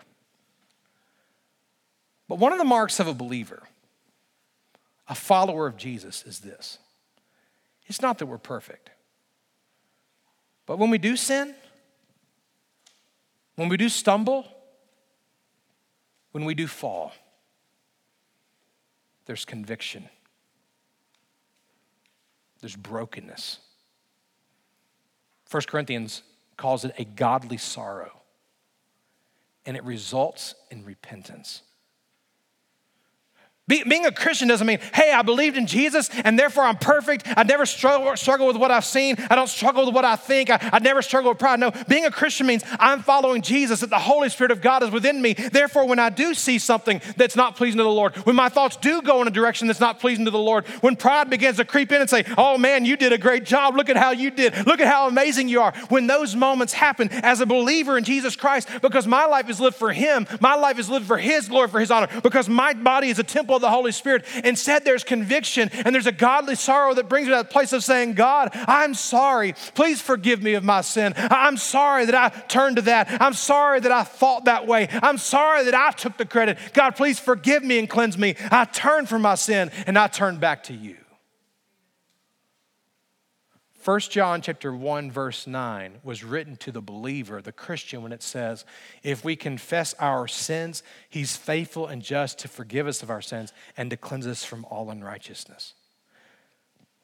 [2.28, 3.64] But one of the marks of a believer,
[5.08, 6.78] a follower of Jesus, is this
[7.86, 8.90] it's not that we're perfect,
[10.66, 11.54] but when we do sin,
[13.56, 14.46] when we do stumble,
[16.30, 17.12] when we do fall,
[19.30, 20.08] there's conviction,
[22.60, 23.60] there's brokenness.
[25.48, 26.24] 1 Corinthians
[26.56, 28.22] calls it a godly sorrow,
[29.64, 31.62] and it results in repentance.
[33.70, 37.24] Be, being a Christian doesn't mean, hey, I believed in Jesus and therefore I'm perfect.
[37.36, 39.14] I never struggle, struggle with what I've seen.
[39.30, 40.50] I don't struggle with what I think.
[40.50, 41.60] I, I never struggle with pride.
[41.60, 44.90] No, being a Christian means I'm following Jesus, that the Holy Spirit of God is
[44.90, 45.34] within me.
[45.34, 48.76] Therefore, when I do see something that's not pleasing to the Lord, when my thoughts
[48.76, 51.64] do go in a direction that's not pleasing to the Lord, when pride begins to
[51.64, 53.76] creep in and say, oh man, you did a great job.
[53.76, 54.66] Look at how you did.
[54.66, 55.72] Look at how amazing you are.
[55.90, 59.76] When those moments happen as a believer in Jesus Christ, because my life is lived
[59.76, 63.10] for Him, my life is lived for His glory, for His honor, because my body
[63.10, 64.24] is a temple of the Holy Spirit.
[64.44, 67.84] Instead, there's conviction and there's a godly sorrow that brings me to that place of
[67.84, 69.54] saying, God, I'm sorry.
[69.74, 71.12] Please forgive me of my sin.
[71.16, 73.08] I'm sorry that I turned to that.
[73.20, 74.88] I'm sorry that I thought that way.
[75.02, 76.58] I'm sorry that I took the credit.
[76.72, 78.36] God, please forgive me and cleanse me.
[78.50, 80.96] I turn from my sin and I turn back to you.
[83.82, 88.22] 1 John chapter 1 verse 9 was written to the believer, the Christian when it
[88.22, 88.66] says,
[89.02, 93.54] if we confess our sins, he's faithful and just to forgive us of our sins
[93.78, 95.72] and to cleanse us from all unrighteousness.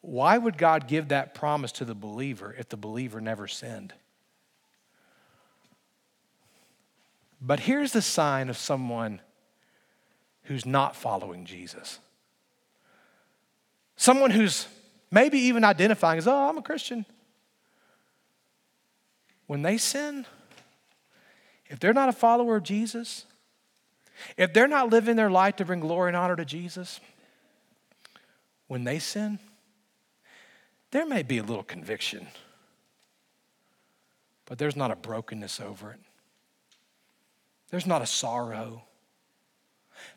[0.02, 3.94] Why would God give that promise to the believer if the believer never sinned?
[7.40, 9.20] But here's the sign of someone
[10.44, 12.00] who's not following Jesus.
[13.96, 14.66] Someone who's
[15.10, 17.06] maybe even identifying as, oh, I'm a Christian.
[19.46, 20.26] When they sin,
[21.68, 23.24] if they're not a follower of Jesus,
[24.36, 27.00] if they're not living their life to bring glory and honor to Jesus,
[28.66, 29.38] when they sin,
[30.90, 32.26] there may be a little conviction,
[34.46, 36.00] but there's not a brokenness over it.
[37.70, 38.84] There's not a sorrow.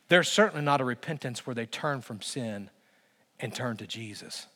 [0.07, 2.69] There's certainly not a repentance where they turn from sin
[3.39, 4.47] and turn to Jesus.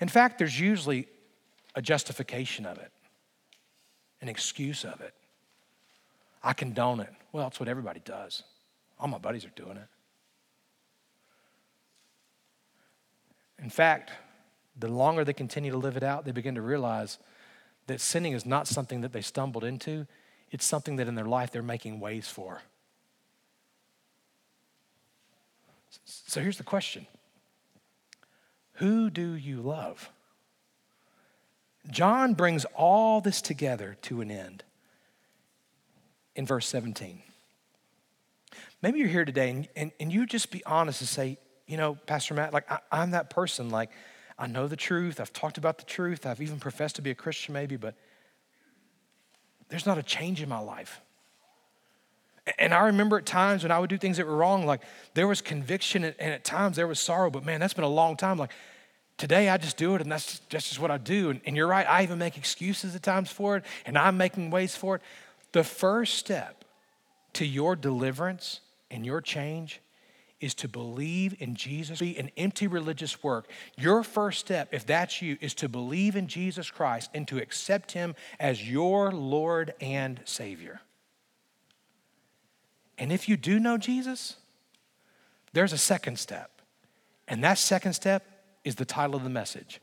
[0.00, 1.06] In fact, there's usually
[1.74, 2.90] a justification of it,
[4.20, 5.14] an excuse of it.
[6.42, 7.12] I condone it.
[7.32, 8.42] Well, that's what everybody does.
[8.98, 9.86] All my buddies are doing it.
[13.62, 14.10] In fact,
[14.78, 17.18] the longer they continue to live it out, they begin to realize
[17.86, 20.06] that sinning is not something that they stumbled into,
[20.50, 22.62] it's something that in their life they're making ways for.
[26.04, 27.06] So here's the question
[28.80, 30.10] who do you love?
[31.90, 34.64] John brings all this together to an end
[36.34, 37.20] in verse 17.
[38.80, 41.94] Maybe you're here today and, and, and you just be honest and say, you know,
[42.06, 43.68] Pastor Matt, like I, I'm that person.
[43.68, 43.90] Like
[44.38, 45.20] I know the truth.
[45.20, 46.24] I've talked about the truth.
[46.24, 47.94] I've even professed to be a Christian, maybe, but
[49.68, 51.02] there's not a change in my life.
[52.58, 54.80] And I remember at times when I would do things that were wrong, like
[55.14, 58.16] there was conviction and at times there was sorrow, but man, that's been a long
[58.16, 58.38] time.
[58.38, 58.52] Like
[59.20, 61.30] today I just do it and that's, that's just what I do.
[61.30, 64.50] And, and you're right, I even make excuses at times for it and I'm making
[64.50, 65.02] ways for it.
[65.52, 66.64] The first step
[67.34, 68.60] to your deliverance
[68.90, 69.80] and your change
[70.40, 73.50] is to believe in Jesus, Be an empty religious work.
[73.76, 77.92] Your first step, if that's you, is to believe in Jesus Christ and to accept
[77.92, 80.80] Him as your Lord and Savior.
[82.96, 84.36] And if you do know Jesus,
[85.52, 86.62] there's a second step.
[87.28, 88.24] And that second step
[88.64, 89.80] is the title of the message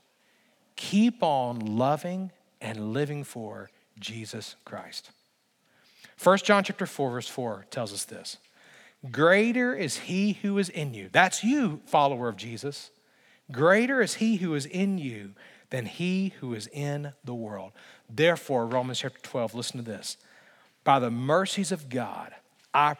[0.76, 5.10] Keep on loving and living for Jesus Christ.
[6.22, 8.38] 1 John chapter 4 verse 4 tells us this.
[9.10, 11.08] Greater is he who is in you.
[11.12, 12.90] That's you, follower of Jesus.
[13.52, 15.34] Greater is he who is in you
[15.70, 17.72] than he who is in the world.
[18.10, 20.16] Therefore, Romans chapter 12, listen to this.
[20.82, 22.34] By the mercies of God,
[22.74, 22.96] I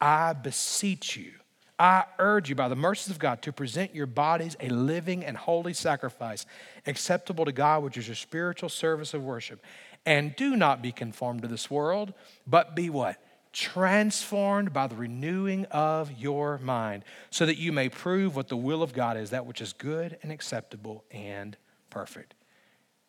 [0.00, 1.34] I beseech you,
[1.78, 5.36] I urge you by the mercies of God to present your bodies a living and
[5.36, 6.46] holy sacrifice,
[6.86, 9.64] acceptable to God, which is your spiritual service of worship.
[10.04, 12.12] And do not be conformed to this world,
[12.46, 13.16] but be what?
[13.52, 18.82] Transformed by the renewing of your mind, so that you may prove what the will
[18.82, 21.56] of God is, that which is good and acceptable and
[21.90, 22.34] perfect.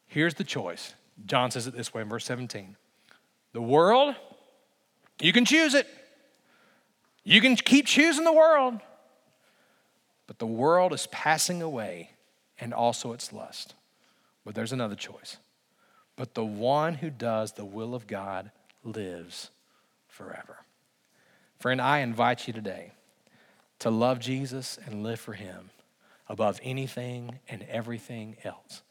[0.07, 0.93] Here's the choice.
[1.26, 2.76] John says it this way in verse 17
[3.53, 4.16] The world,
[5.20, 5.88] you can choose it.
[7.24, 8.80] You can keep choosing the world,
[10.28, 12.11] but the world is passing away
[12.59, 13.76] and also its lust.
[14.45, 15.38] But there's another choice.
[16.15, 18.51] But the one who does the will of God
[18.84, 19.49] lives
[20.07, 20.57] forever.
[21.59, 22.91] Friend, I invite you today
[23.80, 25.69] to love Jesus and live for him
[26.28, 28.82] above anything and everything else.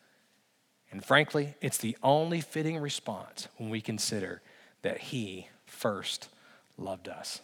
[0.91, 4.43] And frankly, it's the only fitting response when we consider
[4.83, 6.29] that he first
[6.77, 7.41] loved us.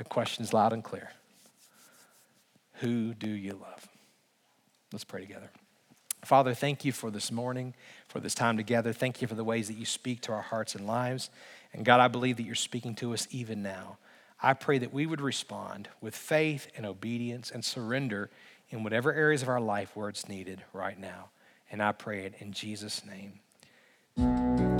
[0.00, 1.10] The question is loud and clear
[2.76, 3.86] Who do you love?
[4.94, 5.50] Let's pray together.
[6.24, 7.74] Father, thank you for this morning,
[8.08, 8.94] for this time together.
[8.94, 11.28] Thank you for the ways that you speak to our hearts and lives.
[11.74, 13.98] And God, I believe that you're speaking to us even now.
[14.42, 18.30] I pray that we would respond with faith and obedience and surrender
[18.70, 21.28] in whatever areas of our life where it's needed right now.
[21.70, 24.79] And I pray it in Jesus' name.